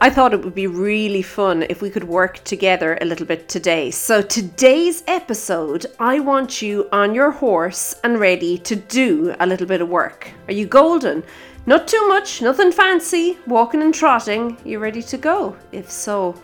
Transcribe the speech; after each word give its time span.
I 0.00 0.10
thought 0.10 0.34
it 0.34 0.44
would 0.44 0.54
be 0.54 0.66
really 0.66 1.22
fun 1.22 1.64
if 1.70 1.80
we 1.80 1.88
could 1.88 2.04
work 2.04 2.42
together 2.44 2.98
a 3.00 3.04
little 3.04 3.26
bit 3.26 3.48
today. 3.48 3.90
So, 3.90 4.20
today's 4.20 5.02
episode, 5.06 5.86
I 5.98 6.20
want 6.20 6.60
you 6.60 6.88
on 6.92 7.14
your 7.14 7.30
horse 7.30 7.94
and 8.02 8.18
ready 8.18 8.58
to 8.58 8.76
do 8.76 9.34
a 9.38 9.46
little 9.46 9.66
bit 9.66 9.80
of 9.80 9.88
work. 9.88 10.30
Are 10.48 10.52
you 10.52 10.66
golden? 10.66 11.22
Not 11.64 11.88
too 11.88 12.06
much, 12.08 12.42
nothing 12.42 12.72
fancy, 12.72 13.38
walking 13.46 13.80
and 13.82 13.94
trotting. 13.94 14.58
You 14.64 14.80
ready 14.80 15.00
to 15.02 15.16
go? 15.16 15.56
If 15.72 15.90
so, 15.90 16.34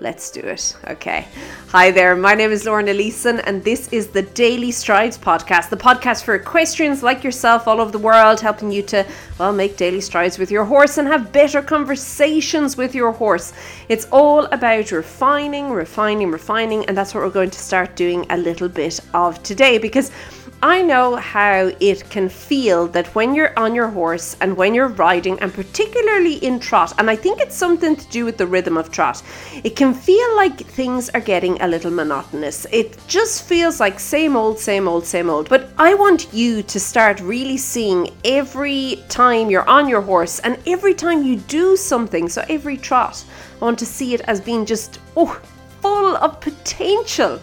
Let's 0.00 0.30
do 0.30 0.40
it. 0.40 0.76
Okay. 0.86 1.26
Hi 1.70 1.90
there. 1.90 2.14
My 2.14 2.34
name 2.34 2.52
is 2.52 2.64
Lauren 2.64 2.86
Elison, 2.86 3.42
and 3.44 3.64
this 3.64 3.88
is 3.88 4.06
the 4.06 4.22
Daily 4.22 4.70
Strides 4.70 5.18
podcast, 5.18 5.70
the 5.70 5.76
podcast 5.76 6.22
for 6.22 6.36
equestrians 6.36 7.02
like 7.02 7.24
yourself 7.24 7.66
all 7.66 7.80
over 7.80 7.90
the 7.90 7.98
world, 7.98 8.40
helping 8.40 8.70
you 8.70 8.82
to, 8.82 9.04
well, 9.40 9.52
make 9.52 9.76
daily 9.76 10.00
strides 10.00 10.38
with 10.38 10.52
your 10.52 10.64
horse 10.64 10.98
and 10.98 11.08
have 11.08 11.32
better 11.32 11.60
conversations 11.60 12.76
with 12.76 12.94
your 12.94 13.10
horse. 13.10 13.52
It's 13.88 14.06
all 14.12 14.44
about 14.46 14.92
refining, 14.92 15.70
refining, 15.72 16.30
refining, 16.30 16.84
and 16.86 16.96
that's 16.96 17.12
what 17.12 17.24
we're 17.24 17.30
going 17.30 17.50
to 17.50 17.58
start 17.58 17.96
doing 17.96 18.24
a 18.30 18.36
little 18.36 18.68
bit 18.68 19.00
of 19.14 19.42
today 19.42 19.78
because 19.78 20.12
I 20.60 20.82
know 20.82 21.14
how 21.14 21.70
it 21.78 22.10
can 22.10 22.28
feel 22.28 22.88
that 22.88 23.14
when 23.14 23.32
you're 23.32 23.56
on 23.56 23.76
your 23.76 23.86
horse 23.86 24.36
and 24.40 24.56
when 24.56 24.74
you're 24.74 24.88
riding, 24.88 25.38
and 25.38 25.54
particularly 25.54 26.34
in 26.44 26.58
trot, 26.58 26.94
and 26.98 27.08
I 27.08 27.14
think 27.14 27.40
it's 27.40 27.54
something 27.54 27.94
to 27.94 28.08
do 28.08 28.24
with 28.24 28.38
the 28.38 28.46
rhythm 28.46 28.76
of 28.76 28.90
trot, 28.90 29.22
it 29.62 29.76
can 29.76 29.94
feel 29.94 30.34
like 30.34 30.58
things 30.58 31.10
are 31.10 31.20
getting 31.20 31.62
a 31.62 31.68
little 31.68 31.92
monotonous. 31.92 32.66
It 32.72 32.98
just 33.06 33.44
feels 33.44 33.78
like 33.78 34.00
same 34.00 34.34
old, 34.34 34.58
same 34.58 34.88
old, 34.88 35.06
same 35.06 35.30
old. 35.30 35.48
But 35.48 35.70
I 35.78 35.94
want 35.94 36.34
you 36.34 36.64
to 36.64 36.80
start 36.80 37.20
really 37.20 37.56
seeing 37.56 38.10
every 38.24 39.04
time 39.08 39.50
you're 39.50 39.68
on 39.68 39.88
your 39.88 40.02
horse 40.02 40.40
and 40.40 40.58
every 40.66 40.94
time 40.94 41.22
you 41.22 41.36
do 41.36 41.76
something, 41.76 42.28
so 42.28 42.44
every 42.48 42.76
trot, 42.76 43.24
I 43.60 43.64
want 43.64 43.78
to 43.78 43.86
see 43.86 44.12
it 44.12 44.22
as 44.22 44.40
being 44.40 44.66
just, 44.66 44.98
oh, 45.16 45.40
full 45.80 46.16
of 46.16 46.40
potential 46.40 47.40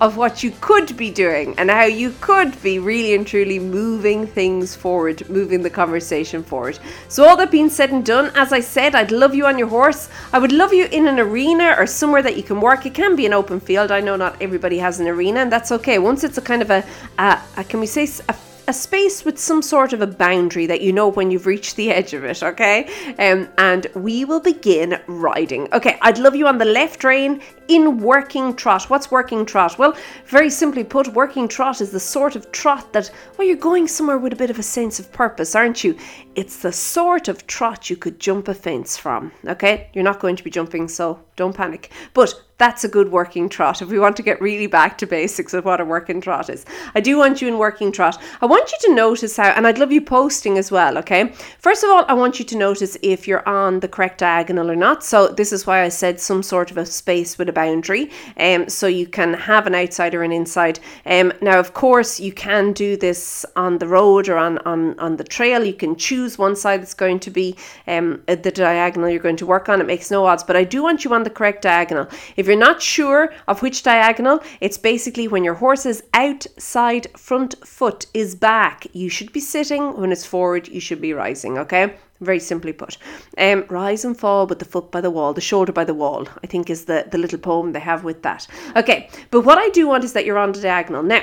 of 0.00 0.16
what 0.16 0.42
you 0.42 0.52
could 0.60 0.96
be 0.96 1.10
doing 1.10 1.54
and 1.58 1.70
how 1.70 1.84
you 1.84 2.14
could 2.20 2.60
be 2.62 2.78
really 2.78 3.14
and 3.14 3.26
truly 3.26 3.58
moving 3.58 4.26
things 4.26 4.74
forward, 4.74 5.28
moving 5.28 5.62
the 5.62 5.70
conversation 5.70 6.42
forward. 6.42 6.78
So, 7.08 7.24
all 7.24 7.36
that 7.36 7.50
being 7.50 7.70
said 7.70 7.90
and 7.90 8.04
done, 8.04 8.32
as 8.34 8.52
I 8.52 8.60
said, 8.60 8.94
I'd 8.94 9.10
love 9.10 9.34
you 9.34 9.46
on 9.46 9.58
your 9.58 9.68
horse. 9.68 10.08
I 10.32 10.38
would 10.38 10.52
love 10.52 10.72
you 10.72 10.86
in 10.86 11.06
an 11.08 11.18
arena 11.18 11.74
or 11.78 11.86
somewhere 11.86 12.22
that 12.22 12.36
you 12.36 12.42
can 12.42 12.60
work. 12.60 12.86
It 12.86 12.94
can 12.94 13.16
be 13.16 13.26
an 13.26 13.32
open 13.32 13.60
field. 13.60 13.90
I 13.90 14.00
know 14.00 14.16
not 14.16 14.40
everybody 14.40 14.78
has 14.78 15.00
an 15.00 15.08
arena, 15.08 15.40
and 15.40 15.52
that's 15.52 15.72
okay. 15.72 15.98
Once 15.98 16.24
it's 16.24 16.38
a 16.38 16.42
kind 16.42 16.62
of 16.62 16.70
a, 16.70 16.84
a, 17.18 17.40
a 17.56 17.64
can 17.64 17.80
we 17.80 17.86
say, 17.86 18.08
a 18.28 18.34
a 18.68 18.72
space 18.72 19.24
with 19.24 19.38
some 19.38 19.60
sort 19.60 19.92
of 19.92 20.00
a 20.00 20.06
boundary 20.06 20.66
that 20.66 20.80
you 20.80 20.92
know 20.92 21.08
when 21.08 21.30
you've 21.30 21.46
reached 21.46 21.76
the 21.76 21.90
edge 21.98 22.14
of 22.14 22.24
it, 22.24 22.42
okay? 22.42 22.88
Um, 23.18 23.48
and 23.58 23.86
we 23.94 24.24
will 24.24 24.40
begin 24.40 25.00
riding. 25.06 25.68
Okay, 25.72 25.98
I'd 26.00 26.18
love 26.18 26.36
you 26.36 26.46
on 26.46 26.58
the 26.58 26.64
left 26.64 27.04
rein 27.04 27.40
in 27.68 27.98
working 27.98 28.54
trot. 28.54 28.90
What's 28.90 29.10
working 29.10 29.46
trot? 29.46 29.78
Well, 29.78 29.96
very 30.26 30.50
simply 30.50 30.84
put, 30.84 31.08
working 31.08 31.48
trot 31.48 31.80
is 31.80 31.90
the 31.90 32.00
sort 32.00 32.36
of 32.36 32.50
trot 32.52 32.92
that, 32.92 33.10
well, 33.36 33.46
you're 33.46 33.56
going 33.56 33.88
somewhere 33.88 34.18
with 34.18 34.32
a 34.32 34.36
bit 34.36 34.50
of 34.50 34.58
a 34.58 34.62
sense 34.62 34.98
of 34.98 35.12
purpose, 35.12 35.54
aren't 35.54 35.84
you? 35.84 35.96
It's 36.34 36.58
the 36.58 36.72
sort 36.72 37.28
of 37.28 37.46
trot 37.46 37.90
you 37.90 37.96
could 37.96 38.18
jump 38.18 38.48
a 38.48 38.54
fence 38.54 38.96
from, 38.96 39.32
okay? 39.46 39.90
You're 39.92 40.04
not 40.04 40.20
going 40.20 40.36
to 40.36 40.44
be 40.44 40.50
jumping, 40.50 40.88
so 40.88 41.20
don't 41.36 41.56
panic. 41.56 41.90
But 42.14 42.34
that's 42.58 42.84
a 42.84 42.88
good 42.88 43.10
working 43.10 43.48
trot 43.48 43.82
if 43.82 43.88
we 43.88 43.98
want 43.98 44.16
to 44.16 44.22
get 44.22 44.40
really 44.40 44.68
back 44.68 44.96
to 44.96 45.06
basics 45.06 45.52
of 45.52 45.64
what 45.64 45.80
a 45.80 45.84
working 45.84 46.20
trot 46.20 46.48
is. 46.48 46.64
I 46.94 47.00
do 47.00 47.18
want 47.18 47.42
you 47.42 47.48
in 47.48 47.58
working 47.58 47.90
trot. 47.90 48.22
I 48.40 48.46
want 48.46 48.70
you 48.70 48.78
to 48.82 48.94
notice 48.94 49.36
how, 49.36 49.48
and 49.48 49.66
I'd 49.66 49.78
love 49.78 49.90
you 49.90 50.00
posting 50.00 50.58
as 50.58 50.70
well, 50.70 50.96
okay? 50.98 51.32
First 51.58 51.82
of 51.82 51.90
all, 51.90 52.04
I 52.06 52.14
want 52.14 52.38
you 52.38 52.44
to 52.44 52.56
notice 52.56 52.96
if 53.02 53.26
you're 53.26 53.46
on 53.48 53.80
the 53.80 53.88
correct 53.88 54.18
diagonal 54.18 54.70
or 54.70 54.76
not. 54.76 55.02
So 55.02 55.28
this 55.28 55.52
is 55.52 55.66
why 55.66 55.82
I 55.82 55.88
said 55.88 56.20
some 56.20 56.42
sort 56.42 56.70
of 56.70 56.76
a 56.76 56.86
space 56.86 57.36
with 57.36 57.48
a 57.48 57.52
boundary. 57.62 58.10
Um, 58.46 58.68
so 58.68 58.86
you 58.86 59.06
can 59.06 59.34
have 59.34 59.66
an 59.66 59.74
outside 59.74 60.14
or 60.14 60.22
an 60.22 60.32
inside. 60.32 60.80
Um, 61.06 61.32
now, 61.40 61.58
of 61.64 61.70
course, 61.74 62.12
you 62.26 62.32
can 62.32 62.72
do 62.72 62.96
this 62.96 63.46
on 63.56 63.78
the 63.78 63.86
road 63.86 64.28
or 64.28 64.36
on, 64.36 64.58
on, 64.72 64.98
on 64.98 65.16
the 65.16 65.24
trail. 65.36 65.64
You 65.64 65.78
can 65.84 65.94
choose 65.96 66.38
one 66.46 66.56
side 66.56 66.80
that's 66.80 66.94
going 67.04 67.20
to 67.20 67.30
be 67.30 67.56
um, 67.86 68.22
the 68.26 68.52
diagonal 68.52 69.08
you're 69.08 69.28
going 69.28 69.42
to 69.42 69.46
work 69.46 69.68
on. 69.68 69.80
It 69.80 69.86
makes 69.86 70.10
no 70.10 70.26
odds, 70.26 70.44
but 70.44 70.56
I 70.56 70.64
do 70.64 70.82
want 70.82 71.04
you 71.04 71.14
on 71.14 71.22
the 71.22 71.30
correct 71.38 71.62
diagonal. 71.62 72.08
If 72.36 72.46
you're 72.46 72.56
not 72.68 72.82
sure 72.82 73.32
of 73.46 73.62
which 73.62 73.82
diagonal, 73.82 74.40
it's 74.60 74.78
basically 74.78 75.28
when 75.28 75.44
your 75.44 75.54
horse's 75.54 76.02
outside 76.14 77.06
front 77.16 77.54
foot 77.66 78.06
is 78.14 78.34
back. 78.34 78.86
You 78.92 79.08
should 79.08 79.32
be 79.32 79.40
sitting. 79.40 79.82
When 80.00 80.12
it's 80.12 80.26
forward, 80.26 80.68
you 80.68 80.80
should 80.80 81.00
be 81.00 81.12
rising, 81.12 81.58
okay? 81.58 81.94
Very 82.22 82.38
simply 82.38 82.72
put. 82.72 82.96
Um, 83.36 83.64
rise 83.68 84.04
and 84.04 84.16
fall 84.16 84.46
with 84.46 84.60
the 84.60 84.64
foot 84.64 84.92
by 84.92 85.00
the 85.00 85.10
wall, 85.10 85.34
the 85.34 85.40
shoulder 85.40 85.72
by 85.72 85.84
the 85.84 85.92
wall, 85.92 86.28
I 86.42 86.46
think 86.46 86.70
is 86.70 86.84
the, 86.84 87.06
the 87.10 87.18
little 87.18 87.38
poem 87.38 87.72
they 87.72 87.80
have 87.80 88.04
with 88.04 88.22
that. 88.22 88.46
Okay, 88.76 89.10
but 89.32 89.40
what 89.40 89.58
I 89.58 89.68
do 89.70 89.88
want 89.88 90.04
is 90.04 90.12
that 90.12 90.24
you're 90.24 90.38
on 90.38 90.52
the 90.52 90.60
diagonal. 90.60 91.02
Now, 91.02 91.22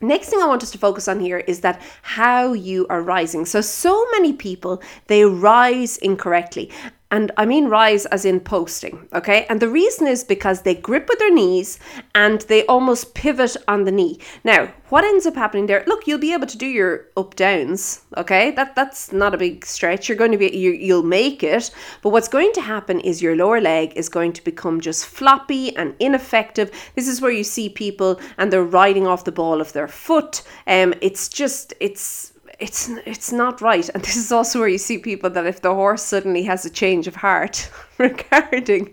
Next 0.00 0.28
thing 0.28 0.40
I 0.40 0.46
want 0.46 0.62
us 0.62 0.70
to 0.70 0.78
focus 0.78 1.08
on 1.08 1.18
here 1.18 1.38
is 1.38 1.60
that 1.62 1.82
how 2.02 2.52
you 2.52 2.86
are 2.88 3.02
rising. 3.02 3.44
So, 3.44 3.60
so 3.60 4.06
many 4.12 4.32
people, 4.32 4.80
they 5.08 5.24
rise 5.24 5.98
incorrectly. 5.98 6.70
And 7.10 7.32
I 7.38 7.46
mean 7.46 7.68
rise 7.68 8.04
as 8.06 8.26
in 8.26 8.40
posting, 8.40 9.08
okay? 9.14 9.46
And 9.48 9.60
the 9.60 9.68
reason 9.68 10.06
is 10.06 10.24
because 10.24 10.62
they 10.62 10.74
grip 10.74 11.08
with 11.08 11.18
their 11.18 11.32
knees 11.32 11.78
and 12.14 12.42
they 12.42 12.66
almost 12.66 13.14
pivot 13.14 13.56
on 13.66 13.84
the 13.84 13.92
knee. 13.92 14.18
Now, 14.44 14.72
what 14.90 15.04
ends 15.04 15.24
up 15.24 15.34
happening 15.34 15.66
there? 15.66 15.84
Look, 15.86 16.06
you'll 16.06 16.18
be 16.18 16.34
able 16.34 16.46
to 16.46 16.58
do 16.58 16.66
your 16.66 17.06
up 17.16 17.34
downs, 17.34 18.02
okay? 18.16 18.50
That 18.50 18.74
that's 18.74 19.10
not 19.10 19.34
a 19.34 19.38
big 19.38 19.64
stretch. 19.64 20.08
You're 20.08 20.18
going 20.18 20.32
to 20.32 20.38
be 20.38 20.54
you, 20.54 20.72
you'll 20.72 21.02
make 21.02 21.42
it, 21.42 21.70
but 22.02 22.10
what's 22.10 22.28
going 22.28 22.52
to 22.52 22.60
happen 22.60 23.00
is 23.00 23.22
your 23.22 23.36
lower 23.36 23.60
leg 23.60 23.94
is 23.96 24.10
going 24.10 24.34
to 24.34 24.44
become 24.44 24.80
just 24.80 25.06
floppy 25.06 25.74
and 25.76 25.94
ineffective. 26.00 26.70
This 26.94 27.08
is 27.08 27.22
where 27.22 27.30
you 27.30 27.44
see 27.44 27.70
people 27.70 28.20
and 28.36 28.52
they're 28.52 28.62
riding 28.62 29.06
off 29.06 29.24
the 29.24 29.32
ball 29.32 29.62
of 29.62 29.72
their 29.72 29.88
foot. 29.88 30.42
Um, 30.66 30.92
it's 31.00 31.30
just 31.30 31.72
it's 31.80 32.32
it's 32.58 32.88
it's 33.06 33.32
not 33.32 33.60
right. 33.60 33.88
And 33.94 34.02
this 34.02 34.16
is 34.16 34.32
also 34.32 34.58
where 34.58 34.68
you 34.68 34.78
see 34.78 34.98
people 34.98 35.30
that 35.30 35.46
if 35.46 35.62
the 35.62 35.74
horse 35.74 36.02
suddenly 36.02 36.42
has 36.44 36.64
a 36.64 36.70
change 36.70 37.06
of 37.06 37.16
heart 37.16 37.70
regarding 37.98 38.86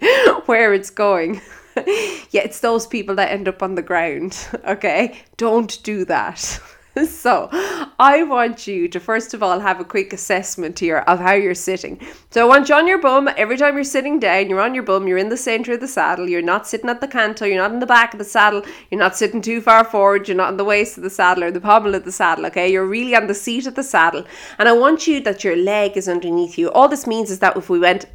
where 0.46 0.74
it's 0.74 0.90
going 0.90 1.42
yeah 2.32 2.42
it's 2.42 2.62
those 2.62 2.88
people 2.88 3.16
that 3.16 3.32
end 3.32 3.48
up 3.48 3.62
on 3.62 3.76
the 3.76 3.82
ground 3.82 4.48
okay? 4.66 5.20
Don't 5.38 5.82
do 5.84 6.06
that 6.06 6.60
so 7.10 7.50
I 8.00 8.24
want 8.24 8.68
you 8.68 8.88
to 8.88 9.00
first 9.00 9.34
of 9.34 9.44
all 9.44 9.60
have 9.60 9.82
a 9.82 9.86
quick 9.86 10.14
assessment 10.14 10.80
here 10.80 11.00
of 11.00 11.20
how 11.20 11.34
you're 11.34 11.54
sitting. 11.54 12.00
So 12.30 12.42
I 12.42 12.48
want 12.48 12.70
you 12.70 12.76
on 12.76 12.88
your 12.88 13.00
bum. 13.00 13.30
Every 13.36 13.58
time 13.58 13.76
you're 13.76 13.84
sitting 13.84 14.20
down, 14.20 14.50
you're 14.50 14.62
on 14.62 14.74
your 14.74 14.84
bum, 14.84 15.08
you're 15.08 15.18
in 15.18 15.30
the 15.30 15.36
center 15.36 15.74
of 15.74 15.82
the 15.82 15.88
saddle, 15.90 16.30
you're 16.30 16.42
not 16.42 16.68
sitting 16.68 16.90
at 16.90 17.02
the 17.02 17.08
cantle, 17.08 17.48
you're 17.48 17.62
not 17.62 17.74
in 17.74 17.80
the 17.80 17.86
back 17.86 18.14
of 18.14 18.20
the 18.20 18.26
saddle, 18.26 18.64
you're 18.90 19.00
not 19.00 19.18
sitting 19.18 19.42
too 19.42 19.60
far 19.60 19.84
forward, 19.84 20.28
you're 20.28 20.38
not 20.38 20.52
in 20.52 20.58
the 20.58 20.64
waist 20.64 20.98
of 20.98 21.04
the 21.04 21.10
saddle 21.10 21.44
or 21.44 21.52
the 21.52 21.60
pommel 21.60 21.96
of 21.96 22.06
the 22.06 22.12
saddle, 22.12 22.46
okay? 22.46 22.72
You're 22.72 22.86
really 22.86 23.16
on 23.16 23.28
the 23.28 23.34
seat 23.34 23.68
of 23.68 23.76
the 23.76 23.84
saddle. 23.84 24.26
And 24.58 24.70
I 24.70 24.74
want 24.74 25.06
you 25.06 25.20
that 25.22 25.44
your 25.44 25.58
leg 25.58 25.98
is 25.98 26.08
underneath 26.08 26.58
you. 26.58 26.72
All 26.72 26.88
this 26.88 27.06
means 27.06 27.30
is 27.30 27.40
that 27.40 27.58
if 27.58 27.70
we 27.70 27.80
went 27.80 28.06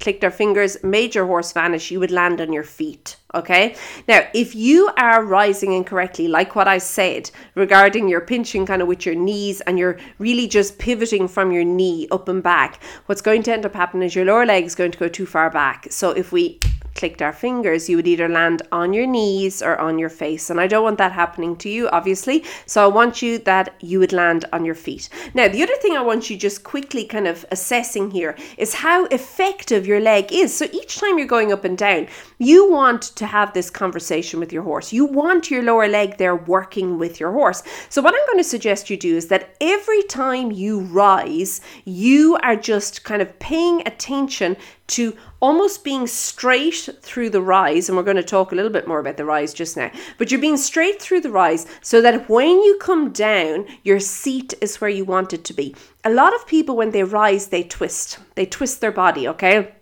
clicked 0.00 0.24
our 0.24 0.30
fingers, 0.30 0.82
made 0.82 1.14
your 1.14 1.26
horse 1.26 1.52
vanish, 1.52 1.90
you 1.90 2.00
would 2.00 2.10
land 2.10 2.40
on 2.40 2.52
your 2.52 2.62
feet. 2.62 3.16
Okay. 3.34 3.76
Now, 4.06 4.26
if 4.32 4.54
you 4.54 4.90
are 4.96 5.22
rising 5.22 5.72
incorrectly, 5.72 6.28
like 6.28 6.56
what 6.56 6.66
I 6.66 6.78
said 6.78 7.30
regarding 7.54 8.08
your 8.08 8.22
pinching 8.22 8.64
kind 8.64 8.80
of 8.80 8.88
with 8.88 9.04
your 9.04 9.14
knees 9.14 9.60
and 9.62 9.78
you're 9.78 9.98
really 10.18 10.46
just 10.46 10.78
pivoting 10.78 11.28
from 11.28 11.52
your 11.52 11.64
knee 11.64 12.08
up 12.10 12.28
and 12.28 12.42
back, 12.42 12.82
what's 13.06 13.20
going 13.20 13.42
to 13.44 13.52
end 13.52 13.66
up 13.66 13.74
happening 13.74 14.06
is 14.06 14.14
your 14.14 14.24
lower 14.24 14.46
leg 14.46 14.64
is 14.64 14.74
going 14.74 14.92
to 14.92 14.98
go 14.98 15.08
too 15.08 15.26
far 15.26 15.50
back. 15.50 15.88
So 15.90 16.10
if 16.10 16.32
we 16.32 16.58
clicked 16.98 17.22
our 17.22 17.32
fingers, 17.32 17.88
you 17.88 17.96
would 17.96 18.08
either 18.08 18.28
land 18.28 18.60
on 18.72 18.92
your 18.92 19.06
knees 19.06 19.62
or 19.62 19.78
on 19.80 19.98
your 19.98 20.08
face. 20.08 20.50
And 20.50 20.60
I 20.60 20.66
don't 20.66 20.82
want 20.82 20.98
that 20.98 21.12
happening 21.12 21.56
to 21.58 21.68
you, 21.70 21.88
obviously. 21.90 22.44
So 22.66 22.84
I 22.84 22.88
want 22.88 23.22
you 23.22 23.38
that 23.38 23.74
you 23.80 24.00
would 24.00 24.12
land 24.12 24.44
on 24.52 24.64
your 24.64 24.74
feet. 24.74 25.08
Now, 25.32 25.46
the 25.46 25.62
other 25.62 25.76
thing 25.76 25.96
I 25.96 26.02
want 26.02 26.28
you 26.28 26.36
just 26.36 26.64
quickly 26.64 27.04
kind 27.04 27.28
of 27.28 27.46
assessing 27.52 28.10
here 28.10 28.36
is 28.56 28.74
how 28.74 29.04
effective 29.06 29.86
your 29.86 30.00
leg 30.00 30.32
is. 30.32 30.54
So 30.54 30.66
each 30.72 30.98
time 30.98 31.18
you're 31.18 31.28
going 31.28 31.52
up 31.52 31.64
and 31.64 31.78
down, 31.78 32.08
you 32.38 32.68
want 32.68 33.02
to 33.02 33.26
have 33.26 33.52
this 33.52 33.70
conversation 33.70 34.40
with 34.40 34.52
your 34.52 34.64
horse. 34.64 34.92
You 34.92 35.04
want 35.04 35.52
your 35.52 35.62
lower 35.62 35.86
leg 35.86 36.18
there 36.18 36.34
working 36.34 36.98
with 36.98 37.20
your 37.20 37.30
horse. 37.30 37.62
So 37.88 38.02
what 38.02 38.14
I'm 38.14 38.26
going 38.26 38.38
to 38.38 38.44
suggest 38.44 38.90
you 38.90 38.96
do 38.96 39.16
is 39.16 39.28
that 39.28 39.54
every 39.60 40.02
time 40.02 40.50
you 40.50 40.80
rise, 40.80 41.60
you 41.84 42.36
are 42.42 42.56
just 42.56 43.04
kind 43.04 43.22
of 43.22 43.38
paying 43.38 43.86
attention 43.86 44.56
to 44.88 45.14
almost 45.40 45.84
being 45.84 46.06
straight 46.06 46.88
through 47.00 47.30
the 47.30 47.42
rise. 47.42 47.88
And 47.88 47.96
we're 47.96 48.04
going 48.04 48.16
to 48.16 48.22
talk 48.22 48.52
a 48.52 48.54
little 48.54 48.72
bit 48.72 48.88
more 48.88 48.98
about 48.98 49.16
the 49.16 49.24
rise 49.24 49.54
just 49.54 49.76
now. 49.76 49.90
But 50.18 50.30
you're 50.30 50.40
being 50.40 50.56
straight 50.56 51.00
through 51.00 51.20
the 51.20 51.30
rise 51.30 51.66
so 51.80 52.00
that 52.00 52.28
when 52.28 52.62
you 52.62 52.78
come 52.80 53.12
down, 53.12 53.66
your 53.82 54.00
seat 54.00 54.54
is 54.60 54.80
where 54.80 54.90
you 54.90 55.04
want 55.04 55.32
it 55.32 55.44
to 55.44 55.54
be. 55.54 55.74
A 56.04 56.10
lot 56.10 56.34
of 56.34 56.46
people, 56.46 56.76
when 56.76 56.90
they 56.90 57.04
rise, 57.04 57.48
they 57.48 57.62
twist. 57.62 58.18
They 58.34 58.46
twist 58.46 58.80
their 58.80 58.92
body, 58.92 59.28
okay? 59.28 59.74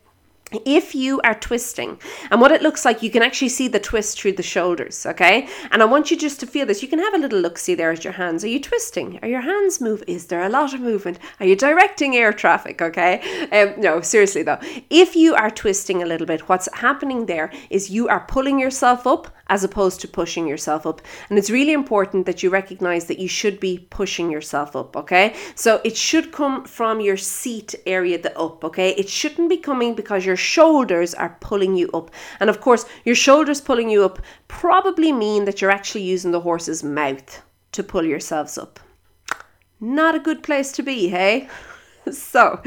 If 0.65 0.95
you 0.95 1.21
are 1.23 1.35
twisting 1.35 1.99
and 2.31 2.41
what 2.41 2.53
it 2.53 2.63
looks 2.63 2.85
like 2.85 3.03
you 3.03 3.11
can 3.11 3.23
actually 3.23 3.49
see 3.49 3.67
the 3.67 3.81
twist 3.81 4.21
through 4.21 4.33
the 4.33 4.43
shoulders 4.43 5.05
okay? 5.05 5.49
And 5.71 5.83
i 5.83 5.85
want 5.85 6.11
you 6.11 6.17
just 6.17 6.41
to 6.41 6.47
feel 6.47 6.67
this. 6.67 6.83
You 6.83 6.89
can 6.89 6.99
have 6.99 7.15
a 7.15 7.19
little 7.19 7.41
look 7.41 7.59
see 7.59 7.75
there 7.75 7.91
at 7.91 8.05
your 8.05 8.13
hands. 8.13 8.45
Are 8.45 8.49
you 8.49 8.61
twisting? 8.61 9.19
Are 9.23 9.29
your 9.29 9.41
hands 9.41 9.81
move? 9.81 10.05
Is 10.07 10.27
there 10.27 10.43
a 10.43 10.49
lot 10.49 10.73
of 10.73 10.81
movement? 10.81 11.19
Are 11.41 11.47
you 11.47 11.57
directing 11.57 12.17
air 12.17 12.33
traffic 12.33 12.81
okay? 12.81 13.49
Um, 13.51 13.81
no 13.81 14.01
seriously 14.01 14.43
though. 14.43 14.59
If 14.91 15.17
you 15.17 15.35
are 15.35 15.51
twisting 15.51 16.03
a 16.03 16.07
little 16.07 16.27
bit 16.27 16.49
what's 16.49 16.69
happening 16.75 17.27
there 17.27 17.53
is 17.71 17.91
you 17.91 18.09
are 18.09 18.21
pulling 18.21 18.61
yourself 18.61 19.07
up 19.07 19.29
as 19.49 19.63
opposed 19.63 20.01
to 20.01 20.09
pushing 20.09 20.47
yourself 20.47 20.87
up. 20.87 21.01
And 21.29 21.39
it's 21.39 21.51
really 21.51 21.73
important 21.73 22.27
that 22.27 22.43
you 22.43 22.51
recognize 22.51 23.07
that 23.07 23.19
you 23.19 23.29
should 23.29 23.61
be 23.61 23.87
pushing 23.91 24.31
yourself 24.31 24.75
up, 24.75 24.97
okay? 24.97 25.35
So 25.55 25.81
it 25.85 25.97
should 25.97 26.33
come 26.33 26.65
from 26.65 27.01
your 27.01 27.17
seat 27.17 27.75
area, 27.87 28.21
the 28.21 28.37
up, 28.39 28.65
okay? 28.65 28.91
It 28.91 29.09
shouldn't 29.09 29.49
be 29.49 29.57
coming 29.57 29.95
because 29.95 30.27
your 30.27 30.37
shoulders 30.37 31.15
are 31.15 31.37
pulling 31.41 31.77
you 31.77 31.91
up. 31.95 32.11
And 32.41 32.51
of 32.51 32.61
course, 32.61 32.87
your 33.05 33.15
shoulders 33.15 33.61
pulling 33.61 33.91
you 33.91 34.05
up 34.05 34.21
probably 34.49 35.13
mean 35.13 35.45
that 35.45 35.61
you're 35.61 35.71
actually 35.71 36.03
using 36.03 36.33
the 36.33 36.41
horse's 36.41 36.83
mouth 36.83 37.43
to 37.73 37.83
pull 37.83 38.05
yourselves 38.05 38.59
up. 38.59 38.81
Not 39.81 40.15
a 40.15 40.21
good 40.21 40.43
place 40.43 40.73
to 40.73 40.83
be, 40.83 41.09
hey? 41.09 41.49
so 42.13 42.61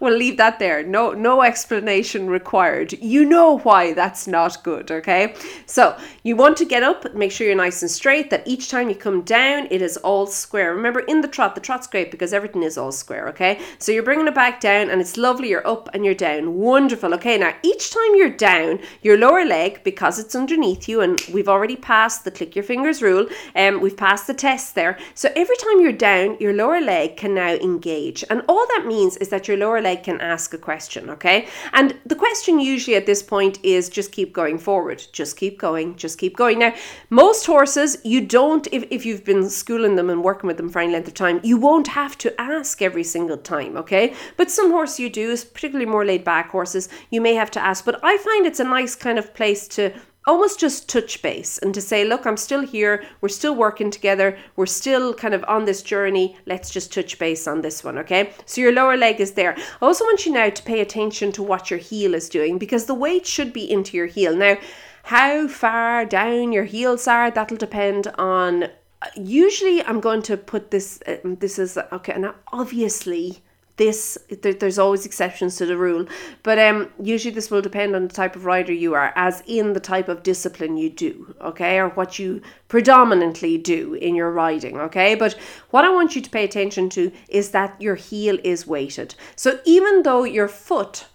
we'll 0.00 0.16
leave 0.16 0.36
that 0.36 0.58
there. 0.58 0.82
No, 0.82 1.12
no 1.12 1.42
explanation 1.42 2.28
required. 2.28 2.92
You 2.94 3.24
know 3.24 3.58
why 3.58 3.92
that's 3.92 4.26
not 4.26 4.62
good, 4.62 4.90
okay? 4.90 5.34
So 5.66 5.96
you 6.22 6.36
want 6.36 6.56
to 6.58 6.64
get 6.64 6.82
up, 6.82 7.14
make 7.14 7.32
sure 7.32 7.46
you're 7.46 7.56
nice 7.56 7.82
and 7.82 7.90
straight, 7.90 8.30
that 8.30 8.46
each 8.46 8.68
time 8.68 8.88
you 8.88 8.94
come 8.94 9.22
down, 9.22 9.68
it 9.70 9.82
is 9.82 9.96
all 9.98 10.26
square. 10.26 10.74
Remember, 10.74 11.00
in 11.00 11.20
the 11.20 11.28
trot, 11.28 11.54
the 11.54 11.60
trot's 11.60 11.86
great 11.86 12.10
because 12.10 12.32
everything 12.32 12.62
is 12.62 12.78
all 12.78 12.92
square, 12.92 13.28
okay? 13.28 13.60
So 13.78 13.92
you're 13.92 14.02
bringing 14.02 14.28
it 14.28 14.34
back 14.34 14.60
down 14.60 14.90
and 14.90 15.00
it's 15.00 15.16
lovely. 15.16 15.48
You're 15.48 15.66
up 15.66 15.88
and 15.94 16.04
you're 16.04 16.14
down. 16.14 16.54
Wonderful. 16.54 17.14
Okay, 17.14 17.38
now 17.38 17.54
each 17.62 17.90
time 17.90 18.14
you're 18.14 18.30
down, 18.30 18.80
your 19.02 19.18
lower 19.18 19.44
leg, 19.44 19.82
because 19.84 20.18
it's 20.18 20.34
underneath 20.34 20.88
you, 20.88 21.00
and 21.00 21.20
we've 21.32 21.48
already 21.48 21.76
passed 21.76 22.24
the 22.24 22.30
click 22.30 22.54
your 22.54 22.62
fingers 22.62 23.02
rule, 23.02 23.26
and 23.54 23.76
um, 23.76 23.82
we've 23.82 23.96
passed 23.96 24.26
the 24.26 24.34
test 24.34 24.74
there. 24.74 24.98
So 25.14 25.30
every 25.34 25.56
time 25.56 25.80
you're 25.80 25.92
down, 25.92 26.36
your 26.40 26.52
lower 26.52 26.80
leg 26.80 27.16
can 27.16 27.34
now 27.34 27.54
engage. 27.54 28.24
And 28.28 28.42
all 28.48 28.66
that 28.66 28.81
that 28.82 28.88
means 28.88 29.16
is 29.18 29.28
that 29.28 29.46
your 29.46 29.56
lower 29.56 29.80
leg 29.80 30.02
can 30.02 30.20
ask 30.20 30.52
a 30.52 30.58
question, 30.58 31.08
okay? 31.10 31.46
And 31.72 31.96
the 32.04 32.16
question 32.16 32.58
usually 32.58 32.96
at 32.96 33.06
this 33.06 33.22
point 33.22 33.58
is 33.62 33.88
just 33.88 34.10
keep 34.12 34.32
going 34.32 34.58
forward, 34.58 35.04
just 35.12 35.36
keep 35.36 35.58
going, 35.58 35.96
just 35.96 36.18
keep 36.18 36.36
going. 36.36 36.58
Now, 36.58 36.74
most 37.10 37.46
horses, 37.46 37.96
you 38.04 38.20
don't, 38.20 38.66
if, 38.72 38.84
if 38.90 39.06
you've 39.06 39.24
been 39.24 39.48
schooling 39.48 39.96
them 39.96 40.10
and 40.10 40.24
working 40.24 40.48
with 40.48 40.56
them 40.56 40.68
for 40.68 40.80
any 40.80 40.92
length 40.92 41.08
of 41.08 41.14
time, 41.14 41.40
you 41.44 41.56
won't 41.56 41.88
have 41.88 42.18
to 42.18 42.40
ask 42.40 42.82
every 42.82 43.04
single 43.04 43.36
time, 43.36 43.76
okay? 43.76 44.14
But 44.36 44.50
some 44.50 44.70
horses 44.70 44.98
you 44.98 45.10
do, 45.10 45.36
particularly 45.36 45.90
more 45.90 46.04
laid 46.04 46.24
back 46.24 46.50
horses, 46.50 46.88
you 47.10 47.20
may 47.20 47.34
have 47.34 47.50
to 47.52 47.60
ask. 47.60 47.84
But 47.84 48.00
I 48.02 48.16
find 48.18 48.46
it's 48.46 48.60
a 48.60 48.64
nice 48.64 48.94
kind 48.96 49.18
of 49.18 49.32
place 49.34 49.68
to 49.68 49.92
almost 50.26 50.60
just 50.60 50.88
touch 50.88 51.20
base 51.22 51.58
and 51.58 51.74
to 51.74 51.80
say, 51.80 52.04
look, 52.04 52.26
I'm 52.26 52.36
still 52.36 52.62
here. 52.62 53.04
We're 53.20 53.28
still 53.28 53.54
working 53.54 53.90
together. 53.90 54.38
We're 54.56 54.66
still 54.66 55.14
kind 55.14 55.34
of 55.34 55.44
on 55.48 55.64
this 55.64 55.82
journey. 55.82 56.36
Let's 56.46 56.70
just 56.70 56.92
touch 56.92 57.18
base 57.18 57.46
on 57.46 57.62
this 57.62 57.82
one, 57.82 57.98
okay? 57.98 58.32
So 58.46 58.60
your 58.60 58.72
lower 58.72 58.96
leg 58.96 59.20
is 59.20 59.32
there. 59.32 59.56
I 59.56 59.86
also 59.86 60.04
want 60.04 60.24
you 60.26 60.32
now 60.32 60.50
to 60.50 60.62
pay 60.62 60.80
attention 60.80 61.32
to 61.32 61.42
what 61.42 61.70
your 61.70 61.80
heel 61.80 62.14
is 62.14 62.28
doing 62.28 62.58
because 62.58 62.86
the 62.86 62.94
weight 62.94 63.26
should 63.26 63.52
be 63.52 63.70
into 63.70 63.96
your 63.96 64.06
heel. 64.06 64.36
Now, 64.36 64.58
how 65.04 65.48
far 65.48 66.04
down 66.04 66.52
your 66.52 66.64
heels 66.64 67.08
are, 67.08 67.30
that'll 67.30 67.56
depend 67.56 68.06
on. 68.18 68.68
Usually, 69.16 69.82
I'm 69.82 70.00
going 70.00 70.22
to 70.22 70.36
put 70.36 70.70
this. 70.70 71.02
Uh, 71.04 71.16
this 71.24 71.58
is 71.58 71.76
okay. 71.76 72.16
Now, 72.16 72.36
obviously, 72.52 73.42
this 73.76 74.18
there, 74.42 74.52
there's 74.52 74.78
always 74.78 75.06
exceptions 75.06 75.56
to 75.56 75.66
the 75.66 75.76
rule 75.76 76.06
but 76.42 76.58
um 76.58 76.90
usually 77.02 77.34
this 77.34 77.50
will 77.50 77.62
depend 77.62 77.96
on 77.96 78.06
the 78.06 78.14
type 78.14 78.36
of 78.36 78.44
rider 78.44 78.72
you 78.72 78.94
are 78.94 79.12
as 79.16 79.42
in 79.46 79.72
the 79.72 79.80
type 79.80 80.08
of 80.08 80.22
discipline 80.22 80.76
you 80.76 80.90
do 80.90 81.34
okay 81.40 81.78
or 81.78 81.88
what 81.90 82.18
you 82.18 82.40
predominantly 82.68 83.56
do 83.56 83.94
in 83.94 84.14
your 84.14 84.30
riding 84.30 84.78
okay 84.78 85.14
but 85.14 85.32
what 85.70 85.84
i 85.84 85.90
want 85.90 86.14
you 86.14 86.20
to 86.20 86.30
pay 86.30 86.44
attention 86.44 86.90
to 86.90 87.10
is 87.28 87.50
that 87.50 87.80
your 87.80 87.94
heel 87.94 88.38
is 88.44 88.66
weighted 88.66 89.14
so 89.36 89.58
even 89.64 90.02
though 90.02 90.24
your 90.24 90.48
foot 90.48 91.06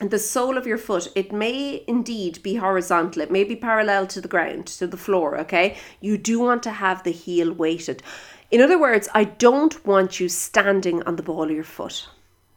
the 0.00 0.18
sole 0.18 0.56
of 0.56 0.66
your 0.66 0.78
foot, 0.78 1.08
it 1.14 1.30
may 1.30 1.84
indeed 1.86 2.42
be 2.42 2.54
horizontal. 2.54 3.20
It 3.20 3.30
may 3.30 3.44
be 3.44 3.54
parallel 3.54 4.06
to 4.06 4.20
the 4.22 4.28
ground, 4.28 4.66
to 4.68 4.86
the 4.86 4.96
floor, 4.96 5.38
okay? 5.40 5.76
You 6.00 6.16
do 6.16 6.40
want 6.40 6.62
to 6.62 6.70
have 6.70 7.02
the 7.02 7.12
heel 7.12 7.52
weighted. 7.52 8.02
In 8.50 8.60
other 8.60 8.78
words, 8.78 9.08
I 9.14 9.24
don't 9.24 9.84
want 9.86 10.18
you 10.18 10.28
standing 10.28 11.02
on 11.04 11.16
the 11.16 11.22
ball 11.22 11.44
of 11.44 11.50
your 11.50 11.64
foot. 11.64 12.08